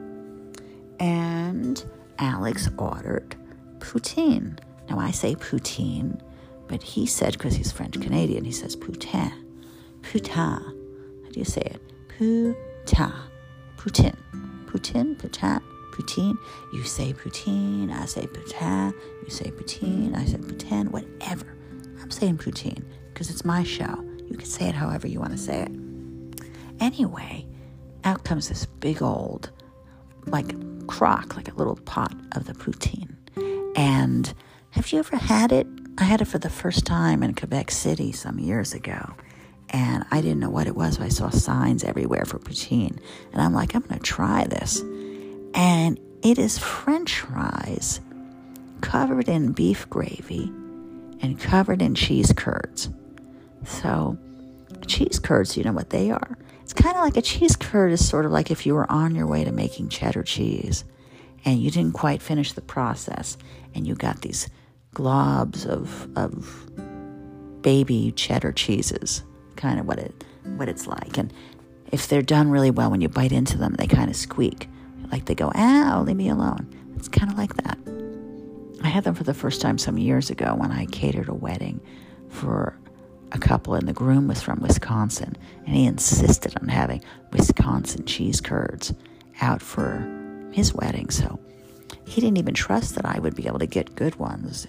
and 1.03 1.85
Alex 2.19 2.69
ordered 2.79 3.35
poutine. 3.81 4.57
Now 4.89 5.01
I 5.01 5.11
say 5.11 5.35
poutine, 5.35 6.21
but 6.69 6.83
he 6.83 7.07
said, 7.07 7.33
because 7.33 7.55
he's 7.55 7.73
French 7.73 8.01
Canadian, 8.01 8.45
he 8.45 8.53
says 8.53 8.77
poutin. 8.77 9.33
Poutin. 10.03 10.35
How 10.35 11.31
do 11.31 11.39
you 11.39 11.45
say 11.45 11.63
it? 11.63 11.81
Poutin. 12.19 13.13
Poutin. 13.77 14.17
Poutin, 14.73 15.15
poutin, 15.17 15.61
poutine. 15.93 16.39
You 16.73 16.83
say 16.85 17.13
poutine, 17.13 17.93
I 17.93 18.07
say 18.07 18.27
poutin. 18.27 18.95
You 19.23 19.31
say 19.31 19.51
poutine, 19.51 20.17
I 20.17 20.25
say 20.25 20.39
poutin, 20.39 20.89
whatever. 20.91 21.55
I'm 22.01 22.11
saying 22.11 22.39
poutine 22.39 22.83
because 23.13 23.29
it's 23.29 23.45
my 23.45 23.65
show. 23.65 24.03
You 24.29 24.39
can 24.39 24.47
say 24.47 24.69
it 24.69 24.75
however 24.75 25.07
you 25.07 25.21
want 25.21 25.33
to 25.33 25.39
say 25.39 25.65
it. 25.65 25.73
Anyway, 26.81 27.47
out 28.05 28.25
comes 28.25 28.49
this 28.49 28.65
big 28.65 29.03
old, 29.03 29.51
like 30.25 30.55
crock, 30.87 31.37
like 31.37 31.53
a 31.53 31.55
little 31.55 31.77
pot 31.77 32.15
of 32.33 32.47
the 32.47 32.55
poutine. 32.55 33.15
And 33.77 34.33
have 34.71 34.91
you 34.91 35.01
ever 35.01 35.17
had 35.17 35.53
it? 35.53 35.67
I 35.99 36.05
had 36.05 36.21
it 36.21 36.27
for 36.27 36.39
the 36.39 36.51
first 36.51 36.87
time 36.87 37.23
in 37.23 37.35
Quebec 37.35 37.71
City 37.71 38.13
some 38.13 38.39
years 38.39 38.73
ago. 38.73 39.15
And 39.71 40.05
I 40.11 40.21
didn't 40.21 40.41
know 40.41 40.51
what 40.51 40.67
it 40.67 40.77
was, 40.77 40.99
but 40.99 41.05
I 41.05 41.09
saw 41.09 41.31
signs 41.31 41.85
everywhere 41.85 42.25
for 42.25 42.39
poutine. 42.39 42.99
And 43.33 43.41
I'm 43.41 43.55
like, 43.55 43.75
I'm 43.75 43.83
going 43.83 43.99
to 43.99 44.01
try 44.01 44.45
this. 44.45 44.81
And 45.55 45.99
it 46.23 46.39
is 46.39 46.59
french 46.59 47.21
fries 47.21 48.01
covered 48.81 49.29
in 49.29 49.53
beef 49.53 49.89
gravy 49.89 50.53
and 51.21 51.39
covered 51.39 51.81
in 51.81 51.95
cheese 51.95 52.33
curds. 52.37 52.91
So, 53.65 54.19
cheese 54.87 55.19
curds, 55.19 55.57
you 55.57 55.65
know 55.65 55.73
what 55.73 55.91
they 55.91 56.11
are? 56.11 56.37
It's 56.63 56.73
kind 56.73 56.97
of 56.97 57.03
like 57.03 57.17
a 57.17 57.23
cheese 57.23 57.57
curd 57.57 57.93
is 57.93 58.07
sort 58.07 58.25
of 58.25 58.33
like 58.33 58.51
if 58.51 58.67
you 58.67 58.75
were 58.75 58.91
on 58.91 59.15
your 59.15 59.27
way 59.27 59.45
to 59.45 59.53
making 59.53 59.89
cheddar 59.89 60.23
cheese 60.23 60.85
and 61.45 61.61
you 61.61 61.71
didn't 61.71 61.93
quite 61.93 62.23
finish 62.23 62.53
the 62.53 62.61
process 62.61 63.37
and 63.75 63.87
you 63.87 63.95
got 63.95 64.23
these 64.23 64.49
globs 64.95 65.67
of, 65.67 66.09
of 66.17 66.71
baby 67.63 68.13
cheddar 68.13 68.53
cheeses, 68.53 69.23
kind 69.57 69.81
of 69.81 69.87
what 69.87 69.99
it 69.99 70.25
what 70.57 70.69
it's 70.69 70.87
like. 70.87 71.19
And 71.19 71.33
if 71.91 72.09
they're 72.09 72.23
done 72.23 72.51
really 72.51 72.71
well, 72.71 72.91
when 72.91 73.01
you 73.01 73.09
bite 73.09 73.33
into 73.33 73.59
them, 73.59 73.75
they 73.75 73.87
kind 73.87 74.11
of 74.11 74.17
squeak, 74.17 74.69
like 75.11 75.27
they 75.27 75.35
go, 75.35 75.51
"Ow, 75.55 76.03
leave 76.03 76.17
me 76.17 76.29
alone." 76.29 76.69
It's 76.97 77.09
kind 77.09 77.31
of 77.31 77.39
like 77.39 77.55
that. 77.57 77.79
I 78.83 78.89
had 78.89 79.05
them 79.05 79.15
for 79.15 79.25
the 79.25 79.35
first 79.35 79.61
time 79.61 79.79
some 79.79 79.99
years 79.99 80.31
ago 80.31 80.55
when 80.57 80.73
I 80.73 80.87
catered 80.87 81.29
a 81.29 81.35
wedding 81.35 81.81
for 82.29 82.77
a 83.31 83.39
couple, 83.39 83.75
and 83.75 83.89
the 83.89 83.93
groom 83.93 84.29
was 84.29 84.43
from 84.43 84.61
Wisconsin, 84.61 85.37
and 85.67 85.75
he 85.75 85.87
insisted 85.87 86.57
on 86.61 86.69
having 86.69 87.03
Wisconsin 87.33 88.05
cheese 88.05 88.41
curds 88.41 88.93
out 89.41 89.63
for 89.63 90.07
his 90.53 90.75
wedding. 90.75 91.11
So 91.11 91.39
he 92.05 92.21
didn't 92.21 92.39
even 92.39 92.55
trust 92.55 92.95
that 92.97 93.07
I 93.07 93.19
would 93.19 93.35
be 93.35 93.47
able 93.47 93.61
to 93.61 93.67
get 93.67 93.95
good 93.95 94.17
ones 94.17 94.67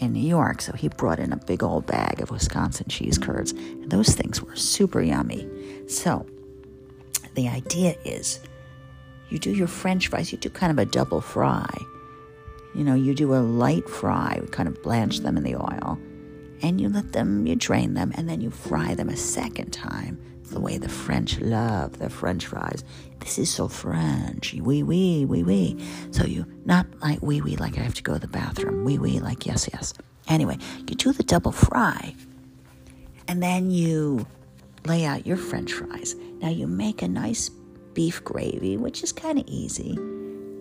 in 0.00 0.12
New 0.12 0.26
York. 0.26 0.60
So 0.62 0.72
he 0.72 0.88
brought 0.88 1.18
in 1.18 1.32
a 1.32 1.36
big 1.36 1.62
old 1.62 1.86
bag 1.86 2.20
of 2.20 2.30
Wisconsin 2.30 2.86
cheese 2.88 3.18
curds, 3.18 3.52
and 3.52 3.90
those 3.90 4.08
things 4.08 4.42
were 4.42 4.56
super 4.56 5.00
yummy. 5.00 5.48
So 5.88 6.26
the 7.34 7.48
idea 7.48 7.94
is 8.04 8.40
you 9.28 9.38
do 9.38 9.50
your 9.50 9.68
french 9.68 10.08
fries, 10.08 10.32
you 10.32 10.38
do 10.38 10.50
kind 10.50 10.72
of 10.72 10.78
a 10.78 10.90
double 10.90 11.20
fry. 11.20 11.70
You 12.74 12.84
know, 12.84 12.94
you 12.94 13.14
do 13.14 13.34
a 13.34 13.38
light 13.38 13.88
fry, 13.88 14.38
we 14.40 14.48
kind 14.48 14.68
of 14.68 14.82
blanch 14.82 15.20
them 15.20 15.36
in 15.36 15.42
the 15.42 15.56
oil, 15.56 15.98
and 16.62 16.80
you 16.80 16.88
let 16.88 17.12
them, 17.12 17.46
you 17.46 17.56
drain 17.56 17.94
them, 17.94 18.12
and 18.14 18.28
then 18.28 18.40
you 18.40 18.50
fry 18.50 18.94
them 18.94 19.08
a 19.08 19.16
second 19.16 19.72
time 19.72 20.18
the 20.50 20.60
way 20.60 20.78
the 20.78 20.88
French 20.88 21.40
love 21.40 21.98
their 21.98 22.10
French 22.10 22.46
fries. 22.46 22.84
This 23.20 23.38
is 23.38 23.50
so 23.50 23.68
French. 23.68 24.54
Wee 24.54 24.82
wee, 24.82 25.24
wee 25.24 25.42
wee. 25.42 25.84
So 26.10 26.24
you, 26.24 26.46
not 26.64 26.86
like 27.00 27.22
wee 27.22 27.40
wee, 27.40 27.56
like 27.56 27.78
I 27.78 27.82
have 27.82 27.94
to 27.94 28.02
go 28.02 28.14
to 28.14 28.18
the 28.18 28.28
bathroom. 28.28 28.84
Wee 28.84 28.98
wee, 28.98 29.20
like 29.20 29.46
yes, 29.46 29.68
yes. 29.72 29.94
Anyway, 30.28 30.58
you 30.78 30.94
do 30.94 31.12
the 31.12 31.22
double 31.22 31.52
fry, 31.52 32.14
and 33.28 33.42
then 33.42 33.70
you 33.70 34.26
lay 34.86 35.04
out 35.04 35.26
your 35.26 35.36
French 35.36 35.72
fries. 35.72 36.14
Now 36.40 36.48
you 36.48 36.66
make 36.66 37.02
a 37.02 37.08
nice 37.08 37.50
beef 37.94 38.22
gravy, 38.24 38.76
which 38.76 39.02
is 39.02 39.12
kind 39.12 39.38
of 39.38 39.44
easy. 39.46 39.98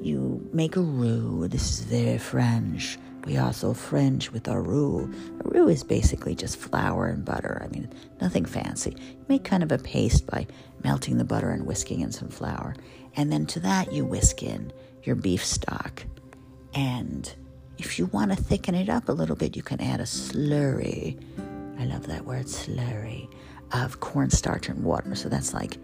You 0.02 0.48
make 0.54 0.76
a 0.76 0.82
roux. 0.82 1.48
This 1.48 1.70
is 1.72 1.80
very 1.82 2.18
French. 2.18 2.98
We 3.26 3.38
also 3.38 3.74
fringe 3.74 4.32
with 4.32 4.48
our 4.48 4.62
roux. 4.62 5.12
A 5.44 5.50
roux 5.50 5.68
is 5.68 5.84
basically 5.84 6.36
just 6.36 6.58
flour 6.58 7.08
and 7.08 7.24
butter. 7.24 7.62
I 7.64 7.68
mean, 7.68 7.92
nothing 8.22 8.46
fancy. 8.46 8.96
You 8.98 9.26
make 9.28 9.44
kind 9.44 9.64
of 9.64 9.72
a 9.72 9.78
paste 9.78 10.26
by 10.26 10.48
melting 10.84 11.18
the 11.18 11.26
butter 11.26 11.50
and 11.50 11.66
whisking 11.66 12.02
in 12.02 12.12
some 12.12 12.30
flour. 12.30 12.76
And 13.16 13.32
then 13.32 13.46
to 13.48 13.60
that, 13.62 13.92
you 13.92 14.06
whisk 14.06 14.42
in 14.42 14.72
your 15.04 15.16
beef 15.16 15.44
stock. 15.44 16.04
And 16.74 17.32
if 17.78 18.00
you 18.00 18.08
want 18.08 18.32
to 18.32 18.38
thicken 18.38 18.76
it 18.76 18.90
up 18.90 19.10
a 19.10 19.14
little 19.14 19.36
bit, 19.36 19.56
you 19.56 19.64
can 19.64 19.82
add 19.82 20.00
a 20.00 20.04
slurry. 20.04 21.18
I 21.80 21.86
love 21.86 22.08
that 22.08 22.26
word, 22.26 22.46
slurry, 22.46 23.30
of 23.72 24.00
cornstarch 24.00 24.70
and 24.70 24.84
water. 24.84 25.16
So 25.16 25.30
that's 25.30 25.54
like 25.54 25.78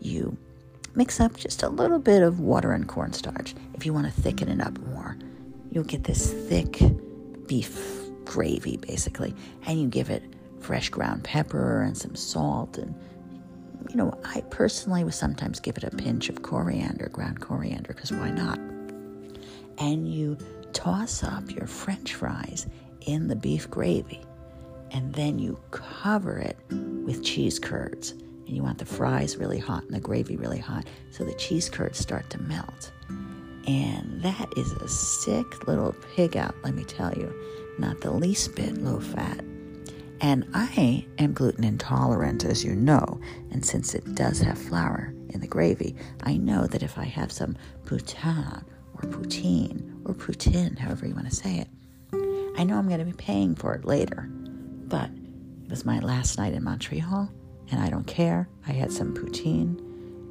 you 0.00 0.36
mix 0.94 1.20
up 1.20 1.36
just 1.36 1.62
a 1.62 1.68
little 1.68 1.98
bit 1.98 2.22
of 2.22 2.40
water 2.40 2.72
and 2.72 2.86
cornstarch 2.86 3.54
if 3.74 3.86
you 3.86 3.92
want 3.92 4.06
to 4.06 4.20
thicken 4.20 4.48
it 4.48 4.60
up 4.60 4.78
more 4.78 5.16
you'll 5.72 5.84
get 5.84 6.04
this 6.04 6.32
thick 6.32 6.78
beef 7.46 8.08
gravy 8.24 8.76
basically, 8.76 9.34
and 9.66 9.80
you 9.80 9.88
give 9.88 10.10
it 10.10 10.22
fresh 10.60 10.88
ground 10.90 11.24
pepper 11.24 11.82
and 11.82 11.96
some 11.96 12.14
salt 12.14 12.78
and 12.78 12.94
you 13.90 13.96
know, 13.96 14.18
I 14.24 14.40
personally 14.42 15.04
would 15.04 15.14
sometimes 15.14 15.60
give 15.60 15.76
it 15.76 15.84
a 15.84 15.90
pinch 15.90 16.28
of 16.28 16.42
coriander, 16.42 17.08
ground 17.08 17.40
coriander, 17.40 17.92
because 17.92 18.12
why 18.12 18.30
not? 18.30 18.58
And 19.78 20.12
you 20.12 20.38
toss 20.72 21.22
up 21.22 21.50
your 21.50 21.66
french 21.66 22.14
fries 22.14 22.66
in 23.02 23.28
the 23.28 23.36
beef 23.36 23.70
gravy, 23.70 24.20
and 24.92 25.12
then 25.14 25.38
you 25.38 25.58
cover 25.70 26.38
it 26.38 26.56
with 26.70 27.24
cheese 27.24 27.58
curds. 27.58 28.12
And 28.46 28.56
you 28.56 28.62
want 28.62 28.78
the 28.78 28.84
fries 28.84 29.36
really 29.36 29.58
hot 29.58 29.84
and 29.84 29.94
the 29.94 30.00
gravy 30.00 30.36
really 30.36 30.58
hot 30.58 30.86
so 31.10 31.24
the 31.24 31.34
cheese 31.34 31.68
curds 31.70 31.98
start 31.98 32.28
to 32.30 32.42
melt. 32.42 32.92
And 33.66 34.22
that 34.22 34.52
is 34.56 34.72
a 34.72 34.88
sick 34.88 35.66
little 35.68 35.94
pig 36.14 36.36
out, 36.36 36.54
let 36.64 36.74
me 36.74 36.84
tell 36.84 37.12
you. 37.14 37.32
Not 37.78 38.00
the 38.00 38.10
least 38.10 38.54
bit 38.54 38.78
low 38.78 39.00
fat. 39.00 39.40
And 40.20 40.46
I 40.54 41.06
am 41.18 41.32
gluten 41.32 41.64
intolerant, 41.64 42.44
as 42.44 42.64
you 42.64 42.74
know. 42.74 43.20
And 43.50 43.64
since 43.64 43.94
it 43.94 44.14
does 44.14 44.40
have 44.40 44.58
flour 44.58 45.12
in 45.30 45.40
the 45.40 45.48
gravy, 45.48 45.96
I 46.22 46.36
know 46.36 46.66
that 46.66 46.82
if 46.82 46.96
I 46.96 47.04
have 47.04 47.32
some 47.32 47.56
poutine 47.84 48.64
or 48.94 49.08
poutine 49.08 50.00
or 50.04 50.14
poutine, 50.14 50.78
however 50.78 51.06
you 51.06 51.14
want 51.14 51.28
to 51.28 51.34
say 51.34 51.58
it, 51.58 51.68
I 52.56 52.64
know 52.64 52.76
I'm 52.76 52.86
going 52.86 53.00
to 53.00 53.04
be 53.04 53.12
paying 53.12 53.54
for 53.56 53.74
it 53.74 53.84
later. 53.84 54.28
But 54.30 55.10
it 55.64 55.70
was 55.70 55.84
my 55.84 55.98
last 56.00 56.38
night 56.38 56.52
in 56.52 56.62
Montreal, 56.62 57.30
and 57.70 57.80
I 57.80 57.88
don't 57.88 58.06
care. 58.06 58.48
I 58.66 58.72
had 58.72 58.92
some 58.92 59.14
poutine 59.14 59.80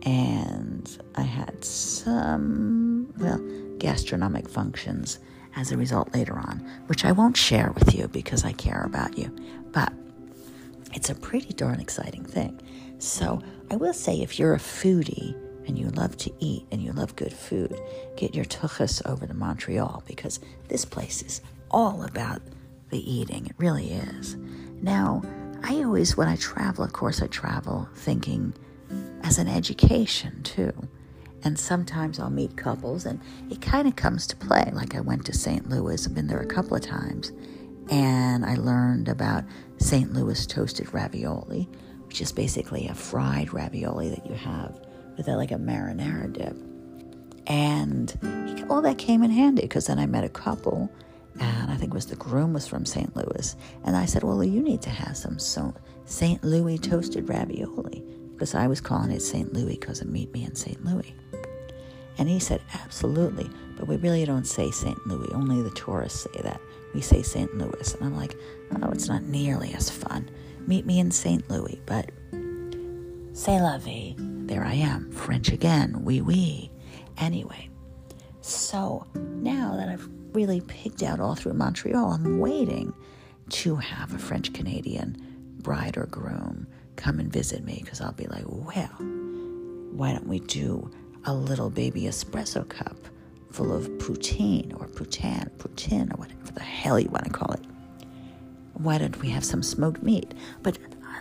and 0.05 0.97
I 1.15 1.21
had 1.23 1.63
some, 1.63 2.90
well, 3.17 3.39
gastronomic 3.77 4.49
functions 4.49 5.19
as 5.55 5.71
a 5.71 5.77
result 5.77 6.13
later 6.13 6.37
on, 6.37 6.59
which 6.87 7.05
I 7.05 7.11
won't 7.11 7.35
share 7.35 7.71
with 7.71 7.93
you 7.93 8.07
because 8.07 8.45
I 8.45 8.53
care 8.53 8.83
about 8.83 9.17
you. 9.17 9.35
But 9.71 9.93
it's 10.93 11.09
a 11.09 11.15
pretty 11.15 11.53
darn 11.53 11.79
exciting 11.79 12.25
thing. 12.25 12.59
So 12.99 13.41
I 13.69 13.75
will 13.75 13.93
say 13.93 14.21
if 14.21 14.39
you're 14.39 14.53
a 14.53 14.59
foodie 14.59 15.35
and 15.67 15.77
you 15.77 15.89
love 15.89 16.17
to 16.17 16.31
eat 16.39 16.65
and 16.71 16.81
you 16.81 16.91
love 16.91 17.15
good 17.15 17.33
food, 17.33 17.79
get 18.15 18.35
your 18.35 18.45
tuchus 18.45 19.01
over 19.05 19.25
to 19.25 19.33
Montreal 19.33 20.03
because 20.05 20.39
this 20.67 20.85
place 20.85 21.21
is 21.21 21.41
all 21.69 22.03
about 22.03 22.41
the 22.89 23.11
eating. 23.11 23.45
It 23.47 23.55
really 23.57 23.93
is. 23.93 24.35
Now, 24.81 25.21
I 25.63 25.83
always, 25.83 26.17
when 26.17 26.27
I 26.27 26.35
travel, 26.37 26.83
of 26.83 26.93
course, 26.93 27.21
I 27.21 27.27
travel 27.27 27.87
thinking 27.95 28.53
as 29.23 29.37
an 29.37 29.47
education 29.47 30.43
too. 30.43 30.73
And 31.43 31.57
sometimes 31.57 32.19
I'll 32.19 32.29
meet 32.29 32.55
couples 32.55 33.05
and 33.05 33.19
it 33.49 33.61
kind 33.61 33.87
of 33.87 33.95
comes 33.95 34.27
to 34.27 34.35
play. 34.35 34.69
Like 34.73 34.95
I 34.95 35.01
went 35.01 35.25
to 35.25 35.33
St. 35.33 35.67
Louis, 35.69 36.05
I've 36.05 36.13
been 36.13 36.27
there 36.27 36.39
a 36.39 36.45
couple 36.45 36.75
of 36.75 36.81
times, 36.81 37.31
and 37.89 38.45
I 38.45 38.55
learned 38.55 39.09
about 39.09 39.43
St. 39.79 40.13
Louis 40.13 40.45
toasted 40.45 40.93
ravioli, 40.93 41.67
which 42.05 42.21
is 42.21 42.31
basically 42.31 42.87
a 42.87 42.93
fried 42.93 43.53
ravioli 43.53 44.09
that 44.09 44.25
you 44.25 44.35
have 44.35 44.79
with 45.17 45.27
a, 45.27 45.35
like 45.35 45.51
a 45.51 45.55
marinara 45.55 46.31
dip. 46.31 46.55
And 47.47 48.65
all 48.69 48.81
that 48.83 48.97
came 48.97 49.23
in 49.23 49.31
handy 49.31 49.63
because 49.63 49.87
then 49.87 49.99
I 49.99 50.05
met 50.05 50.23
a 50.23 50.29
couple, 50.29 50.91
and 51.39 51.71
I 51.71 51.75
think 51.75 51.91
it 51.91 51.95
was 51.95 52.05
the 52.05 52.15
groom 52.15 52.53
was 52.53 52.67
from 52.67 52.85
St. 52.85 53.15
Louis. 53.15 53.55
And 53.83 53.95
I 53.95 54.05
said, 54.05 54.23
Well, 54.23 54.43
you 54.43 54.61
need 54.61 54.81
to 54.83 54.89
have 54.89 55.17
some 55.17 55.39
St. 55.39 56.43
Louis 56.43 56.77
toasted 56.77 57.27
ravioli 57.27 58.03
because 58.33 58.55
I 58.55 58.67
was 58.67 58.79
calling 58.81 59.11
it 59.11 59.21
St. 59.21 59.53
Louis 59.53 59.77
because 59.77 60.01
of 60.01 60.07
Meet 60.07 60.33
Me 60.33 60.43
in 60.43 60.55
St. 60.55 60.83
Louis. 60.85 61.13
And 62.17 62.29
he 62.29 62.39
said, 62.39 62.61
Absolutely, 62.73 63.49
but 63.77 63.87
we 63.87 63.97
really 63.97 64.25
don't 64.25 64.47
say 64.47 64.71
St. 64.71 65.05
Louis. 65.07 65.29
Only 65.33 65.61
the 65.61 65.71
tourists 65.71 66.21
say 66.21 66.41
that. 66.41 66.61
We 66.93 67.01
say 67.01 67.21
St. 67.21 67.57
Louis. 67.57 67.95
And 67.95 68.05
I'm 68.05 68.15
like, 68.15 68.35
Oh, 68.81 68.89
it's 68.91 69.07
not 69.07 69.23
nearly 69.23 69.73
as 69.73 69.89
fun. 69.89 70.29
Meet 70.67 70.85
me 70.85 70.99
in 70.99 71.11
St. 71.11 71.49
Louis, 71.49 71.81
but 71.85 72.11
c'est 73.33 73.59
la 73.59 73.77
vie. 73.77 74.15
There 74.17 74.63
I 74.63 74.73
am, 74.73 75.11
French 75.11 75.51
again, 75.51 76.03
oui, 76.03 76.21
oui. 76.21 76.69
Anyway, 77.17 77.69
so 78.41 79.07
now 79.15 79.75
that 79.77 79.87
I've 79.89 80.09
really 80.33 80.61
picked 80.61 81.03
out 81.03 81.19
all 81.19 81.35
through 81.35 81.53
Montreal, 81.53 82.11
I'm 82.11 82.39
waiting 82.39 82.93
to 83.49 83.75
have 83.77 84.13
a 84.13 84.19
French 84.19 84.53
Canadian 84.53 85.17
bride 85.59 85.97
or 85.97 86.05
groom 86.07 86.67
come 86.95 87.19
and 87.19 87.31
visit 87.31 87.63
me 87.63 87.79
because 87.83 88.01
I'll 88.01 88.11
be 88.11 88.27
like, 88.27 88.43
well, 88.45 88.89
why 89.93 90.13
don't 90.13 90.27
we 90.27 90.39
do 90.39 90.91
a 91.25 91.33
little 91.33 91.69
baby 91.69 92.03
espresso 92.03 92.67
cup 92.67 92.97
full 93.51 93.75
of 93.75 93.87
poutine 93.99 94.73
or 94.79 94.87
poutine, 94.87 95.49
poutine, 95.57 96.13
or 96.13 96.17
whatever 96.17 96.51
the 96.53 96.61
hell 96.61 96.99
you 96.99 97.09
want 97.09 97.25
to 97.25 97.31
call 97.31 97.51
it? 97.53 97.61
Why 98.73 98.97
don't 98.97 99.19
we 99.21 99.29
have 99.29 99.43
some 99.43 99.61
smoked 99.61 100.01
meat? 100.01 100.33
But 100.63 100.77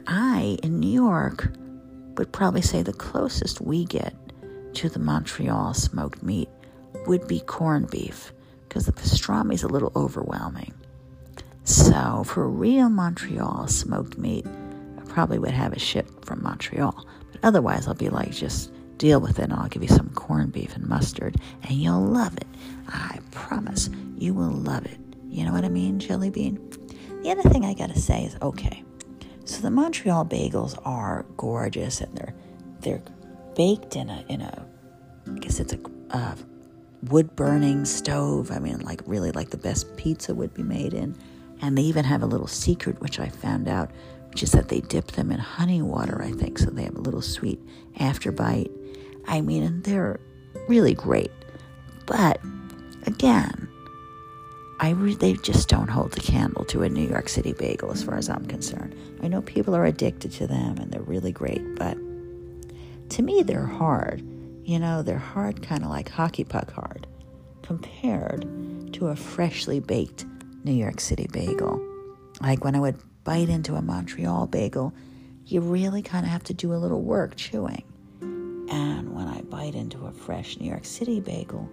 I, 0.06 0.58
in 0.62 0.80
New 0.80 0.90
York, 0.90 1.50
would 2.16 2.32
probably 2.32 2.62
say 2.62 2.82
the 2.82 2.92
closest 2.92 3.60
we 3.60 3.84
get 3.84 4.14
to 4.74 4.88
the 4.88 4.98
Montreal 4.98 5.74
smoked 5.74 6.22
meat 6.22 6.48
would 7.06 7.26
be 7.26 7.40
corned 7.40 7.90
beef 7.90 8.32
because 8.68 8.86
the 8.86 8.92
pastrami 8.92 9.54
is 9.54 9.62
a 9.62 9.68
little 9.68 9.92
overwhelming. 9.96 10.72
So, 11.64 12.24
for 12.24 12.48
real 12.48 12.88
Montreal 12.88 13.68
smoked 13.68 14.16
meat, 14.16 14.46
I 14.98 15.02
probably 15.02 15.38
would 15.38 15.50
have 15.50 15.72
it 15.72 15.80
shipped 15.80 16.24
from 16.24 16.42
Montreal. 16.42 17.06
But 17.32 17.40
otherwise, 17.42 17.86
I'll 17.86 17.94
be 17.94 18.08
like, 18.08 18.32
just 18.32 18.72
deal 19.00 19.18
with 19.18 19.38
it 19.38 19.44
and 19.44 19.54
I'll 19.54 19.68
give 19.68 19.82
you 19.82 19.88
some 19.88 20.10
corned 20.10 20.52
beef 20.52 20.76
and 20.76 20.86
mustard 20.86 21.36
and 21.62 21.72
you'll 21.72 22.04
love 22.04 22.36
it. 22.36 22.46
I 22.86 23.18
promise 23.30 23.88
you 24.18 24.34
will 24.34 24.52
love 24.52 24.84
it. 24.84 24.98
You 25.28 25.44
know 25.46 25.52
what 25.52 25.64
I 25.64 25.70
mean, 25.70 25.98
Jelly 25.98 26.28
Bean? 26.28 26.60
The 27.22 27.30
other 27.30 27.48
thing 27.48 27.64
I 27.64 27.72
gotta 27.72 27.98
say 27.98 28.24
is 28.24 28.36
okay, 28.42 28.84
so 29.46 29.62
the 29.62 29.70
Montreal 29.70 30.26
bagels 30.26 30.78
are 30.84 31.24
gorgeous 31.36 32.00
and 32.00 32.14
they're 32.16 32.34
they're 32.80 33.02
baked 33.56 33.96
in 33.96 34.10
a 34.10 34.24
in 34.28 34.42
a 34.42 34.66
I 35.34 35.38
guess 35.38 35.60
it's 35.60 35.72
a 35.72 35.78
uh, 36.10 36.34
wood 37.04 37.34
burning 37.36 37.84
stove. 37.84 38.50
I 38.50 38.58
mean, 38.58 38.80
like 38.80 39.00
really 39.06 39.32
like 39.32 39.50
the 39.50 39.56
best 39.56 39.96
pizza 39.96 40.34
would 40.34 40.52
be 40.52 40.62
made 40.62 40.92
in. 40.92 41.16
And 41.62 41.76
they 41.76 41.82
even 41.82 42.04
have 42.04 42.22
a 42.22 42.26
little 42.26 42.46
secret, 42.46 43.00
which 43.00 43.20
I 43.20 43.28
found 43.28 43.68
out, 43.68 43.90
which 44.30 44.42
is 44.42 44.52
that 44.52 44.68
they 44.68 44.80
dip 44.80 45.12
them 45.12 45.30
in 45.30 45.38
honey 45.38 45.82
water, 45.82 46.22
I 46.22 46.32
think, 46.32 46.58
so 46.58 46.70
they 46.70 46.84
have 46.84 46.96
a 46.96 47.00
little 47.00 47.22
sweet 47.22 47.60
afterbite. 47.98 48.70
I 49.30 49.40
mean, 49.40 49.80
they're 49.82 50.18
really 50.68 50.92
great. 50.92 51.30
But 52.06 52.40
again, 53.06 53.68
I 54.80 54.90
re- 54.90 55.14
they 55.14 55.34
just 55.34 55.68
don't 55.68 55.88
hold 55.88 56.12
the 56.12 56.20
candle 56.20 56.64
to 56.66 56.82
a 56.82 56.88
New 56.88 57.08
York 57.08 57.28
City 57.28 57.52
bagel 57.52 57.92
as 57.92 58.02
far 58.02 58.16
as 58.16 58.28
I'm 58.28 58.44
concerned. 58.46 58.96
I 59.22 59.28
know 59.28 59.40
people 59.40 59.76
are 59.76 59.84
addicted 59.84 60.32
to 60.32 60.48
them 60.48 60.78
and 60.78 60.90
they're 60.90 61.00
really 61.02 61.30
great, 61.30 61.62
but 61.76 61.96
to 63.10 63.22
me 63.22 63.42
they're 63.42 63.66
hard. 63.66 64.20
You 64.64 64.80
know, 64.80 65.02
they're 65.02 65.18
hard 65.18 65.62
kind 65.62 65.84
of 65.84 65.90
like 65.90 66.08
hockey 66.08 66.44
puck 66.44 66.72
hard 66.72 67.06
compared 67.62 68.42
to 68.94 69.08
a 69.08 69.16
freshly 69.16 69.78
baked 69.78 70.26
New 70.64 70.72
York 70.72 71.00
City 71.00 71.28
bagel. 71.32 71.80
Like 72.40 72.64
when 72.64 72.74
I 72.74 72.80
would 72.80 72.98
bite 73.22 73.48
into 73.48 73.76
a 73.76 73.82
Montreal 73.82 74.48
bagel, 74.48 74.92
you 75.46 75.60
really 75.60 76.02
kind 76.02 76.26
of 76.26 76.32
have 76.32 76.44
to 76.44 76.54
do 76.54 76.72
a 76.72 76.76
little 76.76 77.02
work 77.02 77.36
chewing. 77.36 77.84
And 78.70 79.14
when 79.14 79.26
I 79.26 79.42
bite 79.42 79.74
into 79.74 80.06
a 80.06 80.12
fresh 80.12 80.58
New 80.58 80.68
York 80.68 80.84
City 80.84 81.20
bagel, 81.20 81.68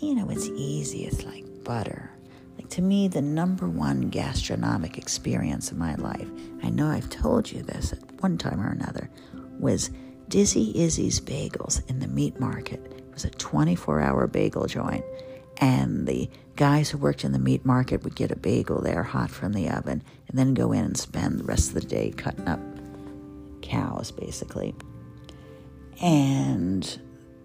you 0.00 0.14
know, 0.14 0.28
it's 0.30 0.48
easy. 0.48 1.04
It's 1.04 1.24
like 1.24 1.44
butter. 1.64 2.10
Like 2.56 2.68
to 2.70 2.82
me, 2.82 3.08
the 3.08 3.22
number 3.22 3.68
one 3.68 4.10
gastronomic 4.10 4.98
experience 4.98 5.70
of 5.70 5.78
my 5.78 5.94
life, 5.96 6.28
I 6.62 6.68
know 6.68 6.88
I've 6.88 7.08
told 7.08 7.50
you 7.50 7.62
this 7.62 7.92
at 7.92 8.22
one 8.22 8.36
time 8.36 8.60
or 8.60 8.70
another, 8.70 9.10
was 9.58 9.90
Dizzy 10.28 10.72
Izzy's 10.74 11.20
Bagels 11.20 11.88
in 11.88 12.00
the 12.00 12.06
meat 12.06 12.38
market. 12.38 12.80
It 12.96 13.12
was 13.12 13.24
a 13.24 13.30
24 13.30 14.00
hour 14.00 14.26
bagel 14.26 14.66
joint. 14.66 15.04
And 15.56 16.06
the 16.06 16.30
guys 16.56 16.90
who 16.90 16.98
worked 16.98 17.24
in 17.24 17.32
the 17.32 17.38
meat 17.38 17.64
market 17.64 18.02
would 18.04 18.14
get 18.14 18.30
a 18.30 18.36
bagel 18.36 18.80
there 18.80 19.02
hot 19.02 19.30
from 19.30 19.52
the 19.52 19.68
oven 19.68 20.02
and 20.28 20.38
then 20.38 20.54
go 20.54 20.72
in 20.72 20.84
and 20.84 20.96
spend 20.96 21.38
the 21.38 21.44
rest 21.44 21.68
of 21.68 21.74
the 21.74 21.80
day 21.80 22.12
cutting 22.16 22.48
up 22.48 22.60
cows, 23.62 24.10
basically. 24.10 24.74
And 26.00 27.00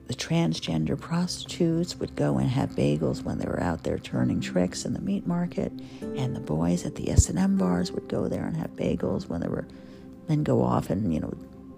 the 0.07 0.13
transgender 0.13 0.99
prostitutes 0.99 1.97
would 1.97 2.15
go 2.15 2.37
and 2.37 2.49
have 2.49 2.71
bagels 2.71 3.23
when 3.23 3.39
they 3.39 3.47
were 3.47 3.59
out 3.59 3.83
there 3.83 3.97
turning 3.97 4.39
tricks 4.39 4.85
in 4.85 4.93
the 4.93 5.01
meat 5.01 5.25
market, 5.25 5.71
and 6.01 6.35
the 6.35 6.39
boys 6.39 6.85
at 6.85 6.95
the 6.95 7.09
S&M 7.09 7.57
bars 7.57 7.91
would 7.91 8.07
go 8.07 8.27
there 8.27 8.45
and 8.45 8.55
have 8.55 8.75
bagels 8.75 9.27
when 9.27 9.41
they 9.41 9.47
were 9.47 9.67
then 10.27 10.43
go 10.43 10.63
off 10.63 10.89
and 10.89 11.13
you 11.13 11.19
know 11.19 11.33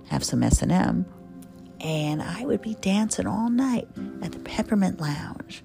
have 0.10 0.24
some 0.24 0.44
S&M. 0.44 1.06
And 1.80 2.22
I 2.22 2.46
would 2.46 2.62
be 2.62 2.76
dancing 2.76 3.28
all 3.28 3.50
night 3.50 3.88
at 4.22 4.32
the 4.32 4.40
Peppermint 4.40 5.00
Lounge. 5.00 5.64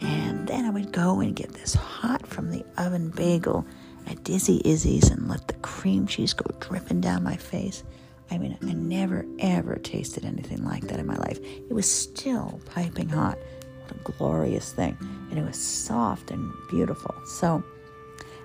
And 0.00 0.46
then 0.46 0.66
I 0.66 0.70
would 0.70 0.92
go 0.92 1.20
and 1.20 1.34
get 1.34 1.54
this 1.54 1.74
hot 1.74 2.26
from 2.26 2.50
the 2.50 2.64
oven 2.76 3.08
bagel 3.10 3.64
at 4.06 4.22
Dizzy 4.24 4.60
Izzy's 4.64 5.08
and 5.10 5.28
let 5.28 5.48
the 5.48 5.54
cream 5.54 6.06
cheese 6.06 6.34
go 6.34 6.44
dripping 6.60 7.00
down 7.00 7.22
my 7.22 7.36
face. 7.36 7.82
I 8.30 8.38
mean, 8.38 8.58
I 8.62 8.72
never 8.72 9.24
ever 9.38 9.76
tasted 9.76 10.24
anything 10.24 10.64
like 10.64 10.84
that 10.88 10.98
in 10.98 11.06
my 11.06 11.16
life. 11.16 11.38
It 11.42 11.72
was 11.72 11.90
still 11.90 12.60
piping 12.66 13.08
hot. 13.08 13.38
What 13.82 13.92
a 13.92 14.12
glorious 14.12 14.72
thing. 14.72 14.96
And 15.30 15.38
it 15.38 15.44
was 15.44 15.56
soft 15.56 16.30
and 16.30 16.52
beautiful. 16.70 17.14
So, 17.26 17.62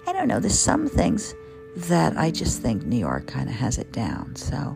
I 0.05 0.13
don't 0.13 0.27
know. 0.27 0.39
There's 0.39 0.59
some 0.59 0.87
things 0.87 1.33
that 1.75 2.17
I 2.17 2.31
just 2.31 2.61
think 2.61 2.83
New 2.83 2.97
York 2.97 3.27
kind 3.27 3.49
of 3.49 3.55
has 3.55 3.77
it 3.77 3.91
down. 3.93 4.35
So, 4.35 4.75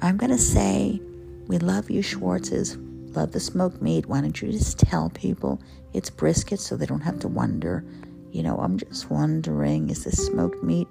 I'm 0.00 0.16
going 0.16 0.30
to 0.30 0.38
say, 0.38 1.00
we 1.46 1.58
love 1.58 1.90
you, 1.90 2.02
Schwartz's. 2.02 2.76
Love 3.16 3.32
the 3.32 3.40
smoked 3.40 3.82
meat. 3.82 4.06
Why 4.06 4.20
don't 4.20 4.40
you 4.40 4.52
just 4.52 4.78
tell 4.78 5.10
people 5.10 5.60
it's 5.94 6.10
brisket 6.10 6.60
so 6.60 6.76
they 6.76 6.86
don't 6.86 7.00
have 7.00 7.18
to 7.20 7.28
wonder? 7.28 7.84
You 8.30 8.42
know, 8.42 8.58
I'm 8.58 8.78
just 8.78 9.10
wondering 9.10 9.90
is 9.90 10.04
this 10.04 10.26
smoked 10.26 10.62
meat 10.62 10.86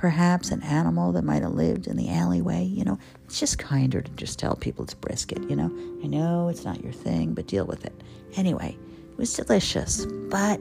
perhaps 0.00 0.50
an 0.50 0.62
animal 0.62 1.12
that 1.12 1.24
might 1.24 1.42
have 1.42 1.52
lived 1.52 1.86
in 1.86 1.94
the 1.94 2.08
alleyway? 2.08 2.64
You 2.64 2.84
know, 2.84 2.98
it's 3.26 3.38
just 3.38 3.58
kinder 3.58 4.00
to 4.00 4.10
just 4.12 4.38
tell 4.38 4.56
people 4.56 4.82
it's 4.82 4.94
brisket, 4.94 5.42
you 5.50 5.54
know? 5.54 5.70
I 6.02 6.06
know 6.06 6.48
it's 6.48 6.64
not 6.64 6.82
your 6.82 6.94
thing, 6.94 7.34
but 7.34 7.46
deal 7.46 7.66
with 7.66 7.84
it. 7.84 8.02
Anyway, 8.34 8.78
it 9.10 9.18
was 9.18 9.34
delicious, 9.34 10.06
but 10.06 10.58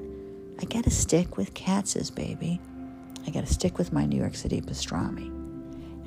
I 0.62 0.66
got 0.66 0.84
to 0.84 0.92
stick 0.92 1.38
with 1.38 1.54
Katz's, 1.54 2.12
baby. 2.12 2.60
I 3.26 3.30
got 3.30 3.48
to 3.48 3.54
stick 3.54 3.78
with 3.78 3.94
my 3.94 4.06
New 4.06 4.18
York 4.18 4.36
City 4.36 4.60
pastrami. 4.60 5.34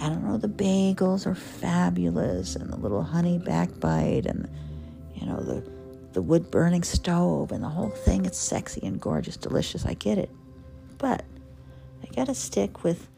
I 0.03 0.11
don't 0.11 0.25
know, 0.25 0.37
the 0.37 0.49
bagels 0.49 1.25
are 1.25 1.35
fabulous, 1.35 2.55
and 2.55 2.71
the 2.71 2.77
little 2.77 3.03
honey 3.03 3.39
backbite, 3.39 4.27
and 4.27 4.47
you 5.15 5.27
know 5.27 5.41
the 5.41 5.67
the 6.13 6.21
wood 6.21 6.51
burning 6.51 6.83
stove, 6.83 7.51
and 7.51 7.65
the 7.65 7.69
whole 7.69 7.89
thing. 7.89 8.27
It's 8.27 8.37
sexy 8.37 8.83
and 8.85 9.01
gorgeous, 9.01 9.39
delicious. 9.39 9.87
I 9.87 9.95
get 9.95 10.19
it, 10.19 10.29
but 10.99 11.25
I 12.03 12.15
gotta 12.15 12.35
stick 12.35 12.85
with 12.85 13.09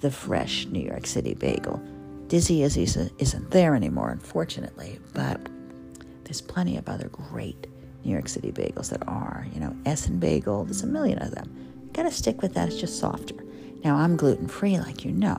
the 0.00 0.10
fresh 0.10 0.66
New 0.66 0.80
York 0.80 1.06
City 1.06 1.34
bagel. 1.34 1.80
Dizzy 2.28 2.62
Izzy's 2.62 2.96
isn't 2.96 3.50
there 3.50 3.74
anymore, 3.74 4.10
unfortunately, 4.10 4.98
but 5.14 5.40
there's 6.24 6.40
plenty 6.40 6.76
of 6.76 6.88
other 6.88 7.08
great 7.08 7.66
New 8.04 8.12
York 8.12 8.28
City 8.28 8.52
bagels 8.52 8.90
that 8.90 9.06
are. 9.06 9.46
You 9.52 9.60
know, 9.60 9.76
Ess-a-Bagel. 9.84 10.64
There's 10.64 10.82
a 10.82 10.86
million 10.86 11.18
of 11.20 11.32
them. 11.32 11.88
Gotta 11.92 12.10
stick 12.10 12.42
with 12.42 12.54
that. 12.54 12.68
It's 12.68 12.80
just 12.80 12.98
softer. 12.98 13.36
Now 13.84 13.96
I'm 13.96 14.16
gluten 14.16 14.48
free, 14.48 14.78
like 14.78 15.04
you 15.04 15.12
know. 15.12 15.38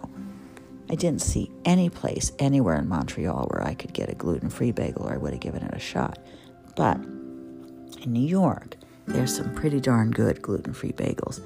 I 0.90 0.96
didn't 0.96 1.22
see 1.22 1.52
any 1.66 1.90
place 1.90 2.32
anywhere 2.40 2.78
in 2.78 2.88
Montreal 2.88 3.48
where 3.52 3.66
I 3.68 3.74
could 3.74 3.94
get 3.94 4.10
a 4.10 4.16
gluten 4.16 4.50
free 4.50 4.72
bagel 4.72 5.08
or 5.08 5.14
I 5.14 5.18
would 5.18 5.34
have 5.34 5.42
given 5.42 5.64
it 5.64 5.74
a 5.74 5.80
shot. 5.80 6.20
But 6.78 6.98
in 6.98 8.14
New 8.14 8.26
York, 8.26 8.78
there's 9.06 9.36
some 9.36 9.54
pretty 9.54 9.82
darn 9.82 10.12
good 10.12 10.42
gluten 10.42 10.74
free 10.74 10.94
bagels. 10.94 11.42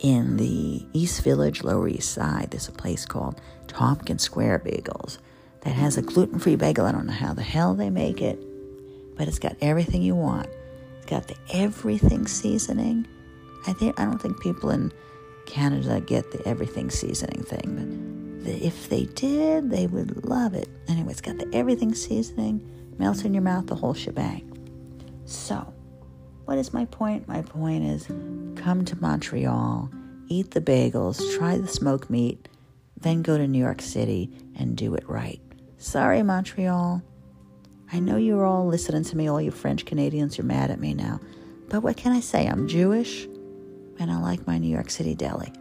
In 0.00 0.36
the 0.36 0.84
East 0.92 1.22
Village, 1.22 1.64
Lower 1.64 1.88
East 1.88 2.12
Side, 2.12 2.50
there's 2.50 2.68
a 2.68 2.72
place 2.72 3.06
called 3.06 3.40
Tompkins 3.66 4.22
Square 4.22 4.60
Bagels 4.60 5.18
that 5.62 5.70
has 5.70 5.96
a 5.96 6.02
gluten 6.02 6.38
free 6.38 6.56
bagel. 6.56 6.86
I 6.86 6.92
don't 6.92 7.06
know 7.06 7.12
how 7.12 7.32
the 7.32 7.42
hell 7.42 7.74
they 7.74 7.90
make 7.90 8.20
it, 8.20 8.38
but 9.16 9.26
it's 9.26 9.38
got 9.38 9.56
everything 9.60 10.02
you 10.02 10.14
want. 10.14 10.48
It's 10.98 11.06
got 11.06 11.28
the 11.28 11.36
everything 11.52 12.26
seasoning. 12.26 13.06
I 13.66 13.72
think 13.72 13.98
I 13.98 14.04
don't 14.04 14.20
think 14.20 14.40
people 14.40 14.70
in 14.70 14.92
Canada 15.46 16.00
get 16.00 16.30
the 16.30 16.46
everything 16.46 16.90
seasoning 16.90 17.42
thing, 17.42 18.40
but 18.44 18.52
if 18.52 18.88
they 18.88 19.06
did, 19.06 19.70
they 19.70 19.86
would 19.86 20.24
love 20.24 20.54
it. 20.54 20.68
Anyway, 20.88 21.10
it's 21.10 21.20
got 21.20 21.38
the 21.38 21.48
everything 21.54 21.94
seasoning, 21.94 22.60
melts 22.98 23.22
in 23.22 23.32
your 23.32 23.42
mouth, 23.42 23.66
the 23.66 23.74
whole 23.74 23.94
shebang. 23.94 24.52
So, 25.24 25.72
what 26.46 26.58
is 26.58 26.72
my 26.72 26.84
point? 26.86 27.28
My 27.28 27.42
point 27.42 27.84
is 27.84 28.06
come 28.56 28.84
to 28.86 29.00
Montreal, 29.00 29.90
eat 30.28 30.52
the 30.52 30.60
bagels, 30.60 31.36
try 31.36 31.58
the 31.58 31.68
smoked 31.68 32.08
meat, 32.08 32.48
then 32.96 33.22
go 33.22 33.36
to 33.36 33.46
New 33.46 33.58
York 33.58 33.82
City 33.82 34.30
and 34.56 34.76
do 34.76 34.94
it 34.94 35.06
right. 35.08 35.40
Sorry, 35.76 36.22
Montreal. 36.22 37.02
I 37.92 37.98
know 38.00 38.16
you're 38.16 38.46
all 38.46 38.66
listening 38.66 39.04
to 39.04 39.16
me, 39.16 39.28
all 39.28 39.40
you 39.40 39.50
French 39.50 39.84
Canadians, 39.84 40.38
you're 40.38 40.46
mad 40.46 40.70
at 40.70 40.80
me 40.80 40.94
now. 40.94 41.20
But 41.68 41.82
what 41.82 41.96
can 41.96 42.12
I 42.12 42.20
say? 42.20 42.46
I'm 42.46 42.68
Jewish 42.68 43.24
and 43.98 44.10
I 44.10 44.18
like 44.20 44.46
my 44.46 44.58
New 44.58 44.68
York 44.68 44.90
City 44.90 45.14
deli. 45.14 45.52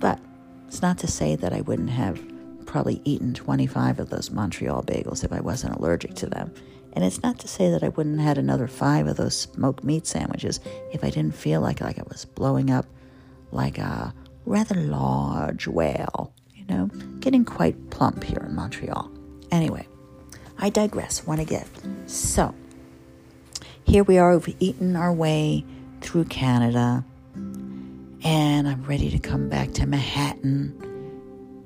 But 0.00 0.18
it's 0.66 0.82
not 0.82 0.98
to 0.98 1.06
say 1.06 1.36
that 1.36 1.52
I 1.52 1.60
wouldn't 1.60 1.90
have 1.90 2.20
probably 2.66 3.00
eaten 3.04 3.34
25 3.34 4.00
of 4.00 4.10
those 4.10 4.30
Montreal 4.30 4.82
bagels 4.82 5.22
if 5.22 5.32
I 5.32 5.40
wasn't 5.40 5.76
allergic 5.76 6.14
to 6.14 6.26
them. 6.26 6.52
And 6.94 7.04
it's 7.04 7.22
not 7.22 7.38
to 7.40 7.48
say 7.48 7.70
that 7.70 7.82
I 7.82 7.88
wouldn't 7.88 8.18
have 8.18 8.28
had 8.28 8.38
another 8.38 8.68
five 8.68 9.06
of 9.06 9.16
those 9.16 9.36
smoked 9.36 9.82
meat 9.82 10.06
sandwiches 10.06 10.60
if 10.92 11.02
I 11.02 11.10
didn't 11.10 11.34
feel 11.34 11.60
like, 11.60 11.80
like 11.80 11.98
I 11.98 12.04
was 12.08 12.24
blowing 12.24 12.70
up 12.70 12.86
like 13.50 13.78
a 13.78 14.14
rather 14.44 14.74
large 14.74 15.66
whale, 15.66 16.32
you 16.54 16.64
know, 16.66 16.86
getting 17.20 17.44
quite 17.44 17.90
plump 17.90 18.24
here 18.24 18.44
in 18.46 18.54
Montreal. 18.54 19.10
Anyway, 19.50 19.86
I 20.58 20.70
digress 20.70 21.26
one 21.26 21.38
again. 21.38 21.66
So, 22.06 22.54
here 23.84 24.04
we 24.04 24.18
are, 24.18 24.36
we've 24.38 24.56
eaten 24.60 24.96
our 24.96 25.12
way 25.12 25.64
through 26.00 26.24
Canada 26.24 27.04
and 28.24 28.68
I'm 28.68 28.84
ready 28.84 29.10
to 29.10 29.18
come 29.18 29.48
back 29.48 29.72
to 29.72 29.86
Manhattan 29.86 30.78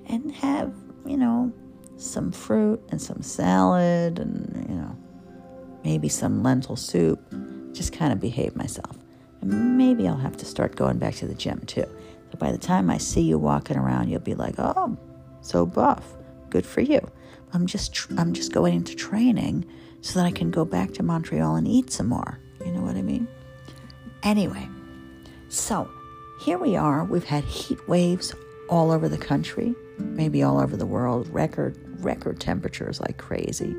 and 0.08 0.32
have, 0.32 0.72
you 1.04 1.16
know, 1.16 1.52
some 1.96 2.32
fruit 2.32 2.82
and 2.90 3.00
some 3.00 3.22
salad 3.22 4.18
and, 4.18 4.66
you 4.68 4.74
know, 4.74 4.96
maybe 5.86 6.08
some 6.08 6.42
lentil 6.42 6.74
soup. 6.74 7.20
Just 7.72 7.92
kind 7.92 8.12
of 8.12 8.18
behave 8.18 8.56
myself. 8.56 8.98
And 9.40 9.78
maybe 9.78 10.08
I'll 10.08 10.16
have 10.16 10.36
to 10.38 10.44
start 10.44 10.74
going 10.74 10.98
back 10.98 11.14
to 11.16 11.28
the 11.28 11.34
gym 11.34 11.60
too. 11.60 11.86
So 12.32 12.38
by 12.38 12.50
the 12.50 12.58
time 12.58 12.90
I 12.90 12.98
see 12.98 13.20
you 13.20 13.38
walking 13.38 13.76
around, 13.76 14.08
you'll 14.08 14.32
be 14.32 14.34
like, 14.34 14.56
"Oh, 14.58 14.98
so 15.42 15.64
buff. 15.64 16.16
Good 16.50 16.66
for 16.66 16.80
you." 16.80 17.00
I'm 17.52 17.66
just 17.66 17.94
tr- 17.94 18.14
I'm 18.18 18.32
just 18.32 18.52
going 18.52 18.74
into 18.74 18.96
training 18.96 19.64
so 20.00 20.18
that 20.18 20.26
I 20.26 20.32
can 20.32 20.50
go 20.50 20.64
back 20.64 20.92
to 20.94 21.04
Montreal 21.04 21.54
and 21.54 21.68
eat 21.68 21.92
some 21.92 22.08
more. 22.08 22.40
You 22.64 22.72
know 22.72 22.82
what 22.82 22.96
I 22.96 23.02
mean? 23.02 23.28
Anyway, 24.24 24.68
so 25.48 25.88
here 26.40 26.58
we 26.58 26.74
are. 26.74 27.04
We've 27.04 27.30
had 27.36 27.44
heat 27.44 27.78
waves 27.88 28.34
all 28.68 28.90
over 28.90 29.08
the 29.08 29.18
country, 29.18 29.72
maybe 29.98 30.42
all 30.42 30.58
over 30.58 30.76
the 30.76 30.90
world, 30.96 31.28
record 31.28 31.78
record 32.02 32.40
temperatures 32.40 33.00
like 33.00 33.18
crazy. 33.18 33.72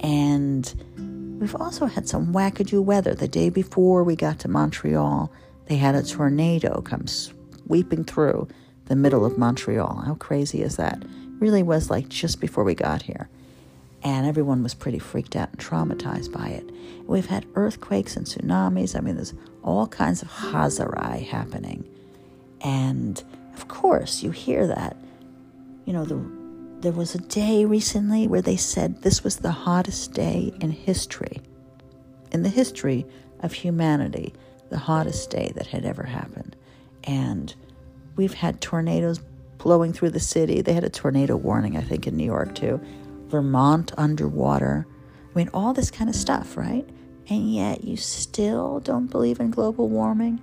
And 0.00 0.64
we've 1.38 1.56
also 1.56 1.86
had 1.86 2.08
some 2.08 2.32
wackadoo 2.32 2.82
weather. 2.82 3.14
The 3.14 3.28
day 3.28 3.48
before 3.48 4.04
we 4.04 4.16
got 4.16 4.38
to 4.40 4.48
Montreal, 4.48 5.32
they 5.66 5.76
had 5.76 5.94
a 5.94 6.02
tornado 6.02 6.80
come 6.80 7.06
sweeping 7.06 8.04
through 8.04 8.48
the 8.86 8.96
middle 8.96 9.24
of 9.24 9.38
Montreal. 9.38 10.02
How 10.06 10.14
crazy 10.14 10.62
is 10.62 10.76
that? 10.76 11.02
Really 11.38 11.62
was 11.62 11.90
like 11.90 12.08
just 12.08 12.40
before 12.40 12.64
we 12.64 12.74
got 12.74 13.02
here. 13.02 13.28
And 14.02 14.26
everyone 14.26 14.62
was 14.62 14.74
pretty 14.74 14.98
freaked 14.98 15.36
out 15.36 15.50
and 15.50 15.58
traumatized 15.58 16.32
by 16.32 16.48
it. 16.48 16.70
We've 17.06 17.26
had 17.26 17.46
earthquakes 17.54 18.16
and 18.16 18.26
tsunamis. 18.26 18.96
I 18.96 19.00
mean, 19.00 19.16
there's 19.16 19.34
all 19.62 19.86
kinds 19.86 20.22
of 20.22 20.28
hazarai 20.28 21.26
happening. 21.26 21.88
And 22.60 23.22
of 23.54 23.68
course, 23.68 24.22
you 24.22 24.30
hear 24.30 24.66
that. 24.66 24.96
You 25.84 25.92
know, 25.92 26.04
the, 26.04 26.16
there 26.80 26.92
was 26.92 27.14
a 27.14 27.18
day 27.18 27.64
recently 27.64 28.28
where 28.28 28.42
they 28.42 28.56
said 28.56 29.02
this 29.02 29.24
was 29.24 29.36
the 29.36 29.50
hottest 29.50 30.12
day 30.12 30.52
in 30.60 30.70
history. 30.70 31.40
In 32.30 32.42
the 32.42 32.48
history 32.48 33.04
of 33.40 33.52
humanity, 33.52 34.32
the 34.70 34.78
hottest 34.78 35.30
day 35.30 35.50
that 35.56 35.66
had 35.66 35.84
ever 35.84 36.04
happened. 36.04 36.54
And 37.04 37.52
we've 38.16 38.34
had 38.34 38.60
tornadoes 38.60 39.20
blowing 39.58 39.92
through 39.92 40.10
the 40.10 40.20
city. 40.20 40.60
They 40.60 40.72
had 40.72 40.84
a 40.84 40.90
tornado 40.90 41.36
warning, 41.36 41.76
I 41.76 41.80
think, 41.80 42.06
in 42.06 42.16
New 42.16 42.24
York 42.24 42.54
too. 42.54 42.80
Vermont 43.26 43.92
underwater. 43.96 44.86
I 45.34 45.38
mean, 45.38 45.50
all 45.52 45.72
this 45.72 45.90
kind 45.90 46.08
of 46.08 46.14
stuff, 46.14 46.56
right? 46.56 46.88
And 47.28 47.52
yet 47.52 47.82
you 47.82 47.96
still 47.96 48.80
don't 48.80 49.08
believe 49.08 49.40
in 49.40 49.50
global 49.50 49.88
warming. 49.88 50.40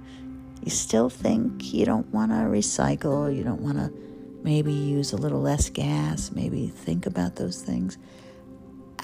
You 0.64 0.70
still 0.70 1.10
think 1.10 1.74
you 1.74 1.86
don't 1.86 2.12
want 2.14 2.32
to 2.32 2.38
recycle, 2.38 3.34
you 3.34 3.44
don't 3.44 3.62
want 3.62 3.78
to 3.78 3.94
maybe 4.46 4.72
use 4.72 5.12
a 5.12 5.18
little 5.18 5.42
less 5.42 5.72
gas, 5.72 6.32
maybe 6.32 6.68
think 6.68 7.08
about 7.08 7.36
those 7.36 7.64
things. 7.64 7.98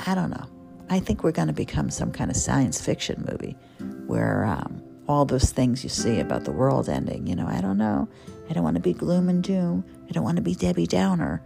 I 0.05 0.13
don't 0.13 0.29
know. 0.29 0.45
I 0.87 0.99
think 0.99 1.23
we're 1.23 1.31
going 1.31 1.47
to 1.47 1.53
become 1.53 1.89
some 1.89 2.11
kind 2.11 2.29
of 2.29 2.37
science 2.37 2.79
fiction 2.79 3.25
movie 3.27 3.57
where 4.05 4.45
um, 4.45 4.83
all 5.07 5.25
those 5.25 5.51
things 5.51 5.83
you 5.83 5.89
see 5.89 6.19
about 6.19 6.43
the 6.43 6.51
world 6.51 6.87
ending, 6.87 7.25
you 7.25 7.35
know, 7.35 7.47
I 7.47 7.59
don't 7.59 7.79
know. 7.79 8.07
I 8.49 8.53
don't 8.53 8.63
want 8.63 8.75
to 8.75 8.81
be 8.81 8.93
gloom 8.93 9.29
and 9.29 9.43
doom. 9.43 9.83
I 10.07 10.11
don't 10.11 10.23
want 10.23 10.35
to 10.35 10.43
be 10.43 10.53
Debbie 10.53 10.85
Downer. 10.85 11.41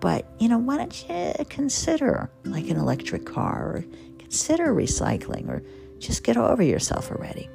But, 0.00 0.24
you 0.38 0.48
know, 0.48 0.58
why 0.58 0.78
don't 0.78 1.08
you 1.08 1.44
consider 1.50 2.30
like 2.44 2.70
an 2.70 2.78
electric 2.78 3.26
car 3.26 3.62
or 3.62 3.84
consider 4.18 4.72
recycling 4.72 5.48
or 5.48 5.62
just 5.98 6.24
get 6.24 6.38
over 6.38 6.62
yourself 6.62 7.10
already? 7.10 7.50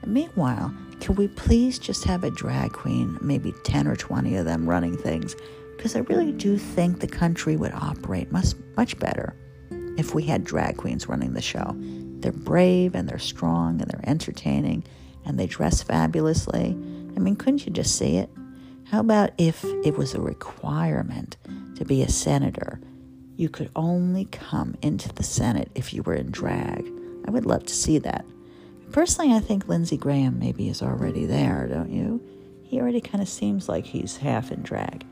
And 0.00 0.14
meanwhile, 0.14 0.74
can 1.00 1.14
we 1.16 1.28
please 1.28 1.78
just 1.78 2.04
have 2.04 2.24
a 2.24 2.30
drag 2.30 2.72
queen, 2.72 3.18
maybe 3.20 3.52
10 3.64 3.86
or 3.86 3.96
20 3.96 4.36
of 4.36 4.44
them 4.44 4.68
running 4.68 4.96
things? 4.96 5.36
Because 5.76 5.96
I 5.96 6.00
really 6.00 6.32
do 6.32 6.56
think 6.56 7.00
the 7.00 7.06
country 7.06 7.56
would 7.56 7.72
operate 7.72 8.32
much, 8.32 8.54
much 8.76 8.98
better 8.98 9.34
if 9.98 10.14
we 10.14 10.22
had 10.22 10.44
drag 10.44 10.76
queens 10.76 11.08
running 11.08 11.34
the 11.34 11.42
show. 11.42 11.74
They're 12.20 12.32
brave 12.32 12.94
and 12.94 13.08
they're 13.08 13.18
strong 13.18 13.80
and 13.80 13.90
they're 13.90 14.08
entertaining 14.08 14.84
and 15.24 15.38
they 15.38 15.46
dress 15.46 15.82
fabulously. 15.82 16.70
I 17.16 17.20
mean, 17.20 17.36
couldn't 17.36 17.66
you 17.66 17.72
just 17.72 17.96
see 17.96 18.16
it? 18.16 18.30
How 18.84 19.00
about 19.00 19.30
if 19.38 19.64
it 19.84 19.96
was 19.96 20.14
a 20.14 20.20
requirement 20.20 21.36
to 21.76 21.84
be 21.84 22.02
a 22.02 22.08
senator? 22.08 22.80
You 23.36 23.48
could 23.48 23.70
only 23.74 24.26
come 24.26 24.76
into 24.82 25.12
the 25.12 25.22
Senate 25.22 25.70
if 25.74 25.92
you 25.92 26.02
were 26.02 26.14
in 26.14 26.30
drag. 26.30 26.90
I 27.26 27.30
would 27.30 27.46
love 27.46 27.64
to 27.64 27.74
see 27.74 27.98
that. 27.98 28.24
Personally, 28.94 29.34
I 29.34 29.40
think 29.40 29.66
Lindsey 29.66 29.96
Graham 29.96 30.38
maybe 30.38 30.68
is 30.68 30.80
already 30.80 31.26
there, 31.26 31.66
don't 31.66 31.90
you? 31.90 32.22
He 32.62 32.80
already 32.80 33.00
kind 33.00 33.20
of 33.20 33.28
seems 33.28 33.68
like 33.68 33.84
he's 33.84 34.18
half 34.18 34.52
in 34.52 34.62
drag. 34.62 35.04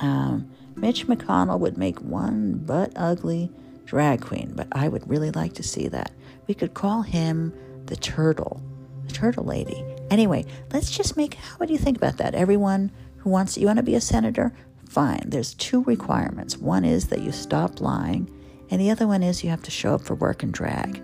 Um, 0.00 0.50
Mitch 0.74 1.06
McConnell 1.06 1.60
would 1.60 1.78
make 1.78 2.00
one 2.00 2.54
butt 2.54 2.92
ugly 2.96 3.52
drag 3.84 4.22
queen, 4.22 4.54
but 4.56 4.66
I 4.72 4.88
would 4.88 5.08
really 5.08 5.30
like 5.30 5.52
to 5.52 5.62
see 5.62 5.86
that. 5.86 6.10
We 6.48 6.54
could 6.54 6.74
call 6.74 7.02
him 7.02 7.52
the 7.86 7.94
turtle, 7.94 8.60
the 9.06 9.12
turtle 9.12 9.44
lady. 9.44 9.84
Anyway, 10.10 10.44
let's 10.72 10.90
just 10.90 11.16
make, 11.16 11.34
how 11.34 11.58
would 11.60 11.70
you 11.70 11.78
think 11.78 11.96
about 11.96 12.16
that? 12.16 12.34
Everyone 12.34 12.90
who 13.18 13.30
wants, 13.30 13.56
you 13.56 13.68
want 13.68 13.76
to 13.76 13.84
be 13.84 13.94
a 13.94 14.00
senator? 14.00 14.52
Fine. 14.88 15.26
There's 15.26 15.54
two 15.54 15.84
requirements. 15.84 16.58
One 16.58 16.84
is 16.84 17.06
that 17.10 17.22
you 17.22 17.30
stop 17.30 17.80
lying, 17.80 18.28
and 18.68 18.80
the 18.80 18.90
other 18.90 19.06
one 19.06 19.22
is 19.22 19.44
you 19.44 19.50
have 19.50 19.62
to 19.62 19.70
show 19.70 19.94
up 19.94 20.00
for 20.00 20.16
work 20.16 20.42
and 20.42 20.52
drag. 20.52 21.00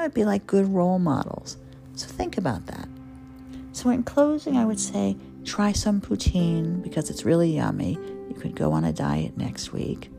I 0.00 0.04
think 0.04 0.14
that 0.14 0.20
would 0.20 0.24
be 0.24 0.24
like 0.24 0.46
good 0.46 0.66
role 0.66 0.98
models. 0.98 1.58
So 1.94 2.06
think 2.06 2.38
about 2.38 2.66
that. 2.66 2.88
So, 3.72 3.90
in 3.90 4.02
closing, 4.02 4.56
I 4.56 4.64
would 4.64 4.80
say 4.80 5.16
try 5.44 5.72
some 5.72 6.00
poutine 6.00 6.82
because 6.82 7.10
it's 7.10 7.26
really 7.26 7.54
yummy. 7.54 7.98
You 8.28 8.34
could 8.34 8.56
go 8.56 8.72
on 8.72 8.84
a 8.84 8.92
diet 8.92 9.36
next 9.36 9.72
week. 9.72 10.10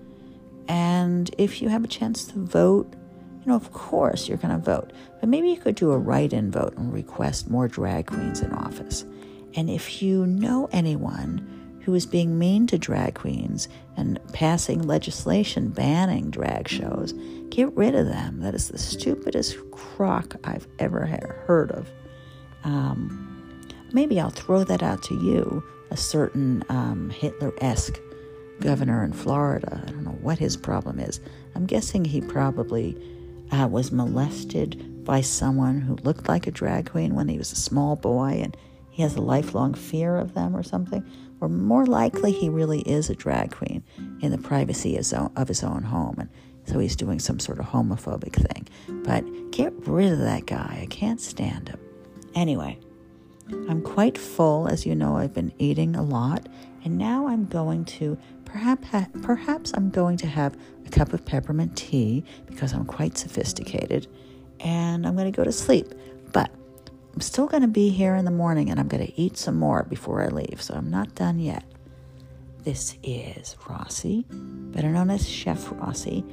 And 0.67 1.33
if 1.39 1.61
you 1.61 1.69
have 1.69 1.83
a 1.83 1.87
chance 1.87 2.25
to 2.25 2.39
vote, 2.39 2.93
you 2.93 3.47
know, 3.47 3.55
of 3.55 3.73
course 3.73 4.29
you're 4.29 4.37
going 4.37 4.55
to 4.55 4.63
vote. 4.63 4.93
But 5.19 5.29
maybe 5.29 5.49
you 5.49 5.57
could 5.57 5.75
do 5.75 5.91
a 5.91 5.97
write 5.97 6.31
in 6.31 6.51
vote 6.51 6.77
and 6.77 6.93
request 6.93 7.49
more 7.49 7.67
drag 7.67 8.05
queens 8.05 8.41
in 8.41 8.53
office. 8.53 9.03
And 9.55 9.69
if 9.69 10.03
you 10.03 10.27
know 10.27 10.69
anyone 10.71 11.60
who 11.83 11.93
is 11.95 12.05
being 12.05 12.37
mean 12.37 12.67
to 12.67 12.77
drag 12.77 13.15
queens 13.15 13.67
and 13.97 14.19
passing 14.33 14.81
legislation 14.83 15.69
banning 15.69 16.29
drag 16.29 16.67
shows, 16.67 17.13
get 17.49 17.75
rid 17.75 17.95
of 17.95 18.07
them. 18.07 18.39
That 18.41 18.55
is 18.55 18.69
the 18.69 18.77
stupidest 18.77 19.57
crock 19.71 20.35
I've 20.43 20.67
ever 20.79 21.05
heard 21.45 21.71
of. 21.71 21.89
Um, 22.63 23.67
maybe 23.91 24.19
I'll 24.19 24.29
throw 24.29 24.63
that 24.63 24.83
out 24.83 25.03
to 25.03 25.15
you, 25.15 25.63
a 25.89 25.97
certain 25.97 26.63
um, 26.69 27.09
Hitler 27.09 27.53
esque 27.59 27.99
governor 28.61 29.03
in 29.03 29.11
Florida. 29.11 29.83
I 29.85 29.91
don't 29.91 30.03
know 30.03 30.17
what 30.21 30.39
his 30.39 30.55
problem 30.55 30.99
is. 30.99 31.19
I'm 31.55 31.65
guessing 31.65 32.05
he 32.05 32.21
probably 32.21 32.95
uh, 33.51 33.67
was 33.67 33.91
molested 33.91 35.03
by 35.03 35.21
someone 35.21 35.81
who 35.81 35.95
looked 35.95 36.29
like 36.29 36.47
a 36.47 36.51
drag 36.51 36.91
queen 36.91 37.15
when 37.15 37.27
he 37.27 37.37
was 37.37 37.51
a 37.51 37.55
small 37.55 37.95
boy 37.95 38.39
and 38.43 38.55
he 38.89 39.01
has 39.01 39.15
a 39.15 39.21
lifelong 39.21 39.73
fear 39.73 40.17
of 40.17 40.33
them 40.33 40.55
or 40.55 40.63
something. 40.63 41.03
Or 41.41 41.49
more 41.49 41.85
likely, 41.85 42.31
he 42.31 42.49
really 42.49 42.81
is 42.81 43.09
a 43.09 43.15
drag 43.15 43.51
queen 43.51 43.83
in 44.21 44.31
the 44.31 44.37
privacy 44.37 44.95
of 44.95 45.47
his 45.47 45.63
own 45.63 45.83
home. 45.83 46.15
And 46.19 46.29
so 46.65 46.79
he's 46.79 46.95
doing 46.95 47.19
some 47.19 47.39
sort 47.39 47.59
of 47.59 47.65
homophobic 47.65 48.33
thing. 48.33 48.67
But 49.03 49.51
get 49.51 49.73
rid 49.87 50.13
of 50.13 50.19
that 50.19 50.45
guy. 50.45 50.79
I 50.83 50.85
can't 50.85 51.19
stand 51.19 51.69
him. 51.69 51.79
Anyway, 52.35 52.79
I'm 53.49 53.81
quite 53.81 54.17
full. 54.17 54.67
As 54.67 54.85
you 54.85 54.95
know, 54.95 55.17
I've 55.17 55.33
been 55.33 55.51
eating 55.57 55.95
a 55.95 56.03
lot. 56.03 56.47
And 56.83 56.97
now 56.97 57.27
I'm 57.27 57.45
going 57.45 57.85
to 57.85 58.17
Perhaps, 58.51 58.87
perhaps 59.21 59.71
I'm 59.75 59.89
going 59.89 60.17
to 60.17 60.27
have 60.27 60.57
a 60.85 60.89
cup 60.89 61.13
of 61.13 61.25
peppermint 61.25 61.77
tea 61.77 62.25
because 62.47 62.73
I'm 62.73 62.85
quite 62.85 63.17
sophisticated 63.17 64.07
and 64.59 65.07
I'm 65.07 65.15
going 65.15 65.31
to 65.31 65.35
go 65.35 65.45
to 65.45 65.53
sleep. 65.53 65.93
But 66.33 66.51
I'm 67.13 67.21
still 67.21 67.47
going 67.47 67.61
to 67.61 67.67
be 67.67 67.89
here 67.89 68.15
in 68.15 68.25
the 68.25 68.31
morning 68.31 68.69
and 68.69 68.79
I'm 68.79 68.87
going 68.87 69.05
to 69.05 69.21
eat 69.21 69.37
some 69.37 69.57
more 69.57 69.83
before 69.83 70.23
I 70.23 70.27
leave, 70.27 70.61
so 70.61 70.75
I'm 70.75 70.89
not 70.89 71.13
done 71.13 71.39
yet. 71.39 71.63
This 72.63 72.95
is 73.03 73.55
Rossi, 73.67 74.25
better 74.29 74.89
known 74.89 75.09
as 75.09 75.27
Chef 75.27 75.71
Rossi, 75.71 76.23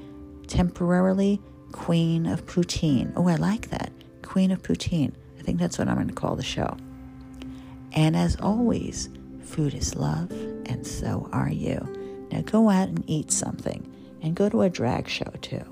temporarily 0.46 1.40
Queen 1.72 2.26
of 2.26 2.46
Poutine. 2.46 3.12
Oh, 3.16 3.28
I 3.28 3.36
like 3.36 3.70
that. 3.70 3.92
Queen 4.22 4.50
of 4.50 4.62
Poutine. 4.62 5.12
I 5.38 5.42
think 5.42 5.58
that's 5.58 5.78
what 5.78 5.88
I'm 5.88 5.96
going 5.96 6.08
to 6.08 6.14
call 6.14 6.36
the 6.36 6.42
show. 6.42 6.76
And 7.92 8.14
as 8.14 8.36
always, 8.40 9.08
food 9.42 9.74
is 9.74 9.94
love, 9.94 10.30
and 10.66 10.86
so 10.86 11.28
are 11.32 11.50
you. 11.50 12.26
Now 12.30 12.42
go 12.42 12.68
out 12.68 12.88
and 12.88 13.02
eat 13.08 13.32
something 13.32 13.90
and 14.22 14.34
go 14.34 14.48
to 14.48 14.62
a 14.62 14.70
drag 14.70 15.08
show 15.08 15.32
too. 15.40 15.64